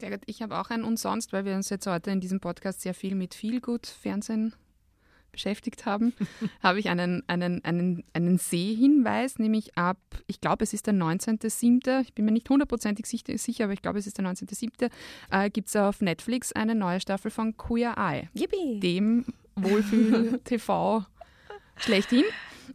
Sehr 0.00 0.10
gut. 0.10 0.20
Ich 0.26 0.42
habe 0.42 0.58
auch 0.58 0.70
ein 0.70 0.84
Und 0.84 0.98
sonst, 0.98 1.32
weil 1.32 1.44
wir 1.44 1.54
uns 1.54 1.70
jetzt 1.70 1.86
heute 1.86 2.10
in 2.10 2.20
diesem 2.20 2.40
Podcast 2.40 2.80
sehr 2.80 2.94
viel 2.94 3.14
mit 3.14 3.34
Feelgood-Fernsehen 3.34 4.54
beschäftigt 5.34 5.84
haben, 5.84 6.14
habe 6.62 6.78
ich 6.78 6.88
einen, 6.88 7.22
einen, 7.28 7.62
einen, 7.64 8.04
einen 8.12 8.38
Sehhinweis, 8.38 9.38
nämlich 9.38 9.76
ab, 9.76 9.98
ich 10.26 10.40
glaube, 10.40 10.64
es 10.64 10.72
ist 10.72 10.86
der 10.86 10.94
19.07., 10.94 12.00
ich 12.02 12.14
bin 12.14 12.24
mir 12.24 12.30
nicht 12.30 12.48
hundertprozentig 12.48 13.06
sicher, 13.06 13.36
sicher, 13.36 13.64
aber 13.64 13.72
ich 13.72 13.82
glaube, 13.82 13.98
es 13.98 14.06
ist 14.06 14.16
der 14.16 14.24
19.07., 14.24 14.90
äh, 15.30 15.50
gibt 15.50 15.68
es 15.68 15.76
auf 15.76 16.00
Netflix 16.00 16.52
eine 16.52 16.74
neue 16.74 17.00
Staffel 17.00 17.30
von 17.30 17.56
Queer 17.56 17.96
Eye, 17.98 18.28
Yippie! 18.32 18.80
dem 18.80 19.26
Wohlfühl-TV 19.56 21.04
schlechthin. 21.76 22.24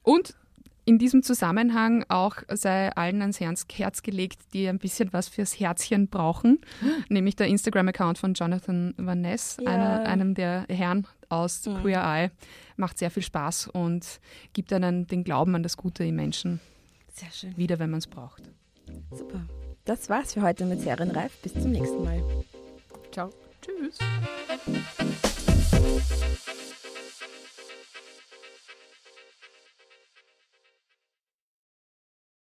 Und 0.03 0.35
in 0.89 0.97
diesem 0.97 1.21
Zusammenhang 1.21 2.03
auch 2.09 2.37
sei 2.49 2.91
allen 2.93 3.21
ans 3.21 3.39
Herz 3.39 4.01
gelegt, 4.01 4.39
die 4.53 4.67
ein 4.67 4.79
bisschen 4.79 5.13
was 5.13 5.29
fürs 5.29 5.59
Herzchen 5.59 6.07
brauchen, 6.07 6.61
nämlich 7.09 7.35
der 7.35 7.45
Instagram-Account 7.45 8.17
von 8.17 8.33
Jonathan 8.33 8.95
Van 8.97 9.21
Ness, 9.21 9.57
ja. 9.61 9.69
einer, 9.69 10.07
einem 10.07 10.33
der 10.33 10.65
Herren 10.67 11.05
aus 11.29 11.67
mhm. 11.67 11.75
Queer 11.81 12.01
Eye. 12.01 12.31
Macht 12.75 12.97
sehr 12.97 13.11
viel 13.11 13.21
Spaß 13.21 13.67
und 13.67 14.19
gibt 14.53 14.73
einen 14.73 15.05
den 15.05 15.23
Glauben 15.23 15.53
an 15.53 15.61
das 15.61 15.77
Gute 15.77 16.03
im 16.03 16.15
Menschen 16.15 16.59
wieder, 17.55 17.77
wenn 17.77 17.91
man 17.91 17.99
es 17.99 18.07
braucht. 18.07 18.49
Super. 19.11 19.45
Das 19.85 20.09
war's 20.09 20.33
für 20.33 20.41
heute 20.41 20.65
mit 20.65 20.81
Serienreif. 20.81 21.39
Bis 21.43 21.53
zum 21.53 21.69
nächsten 21.69 22.03
Mal. 22.03 22.23
Ciao. 23.11 23.29
Tschüss. 23.61 23.99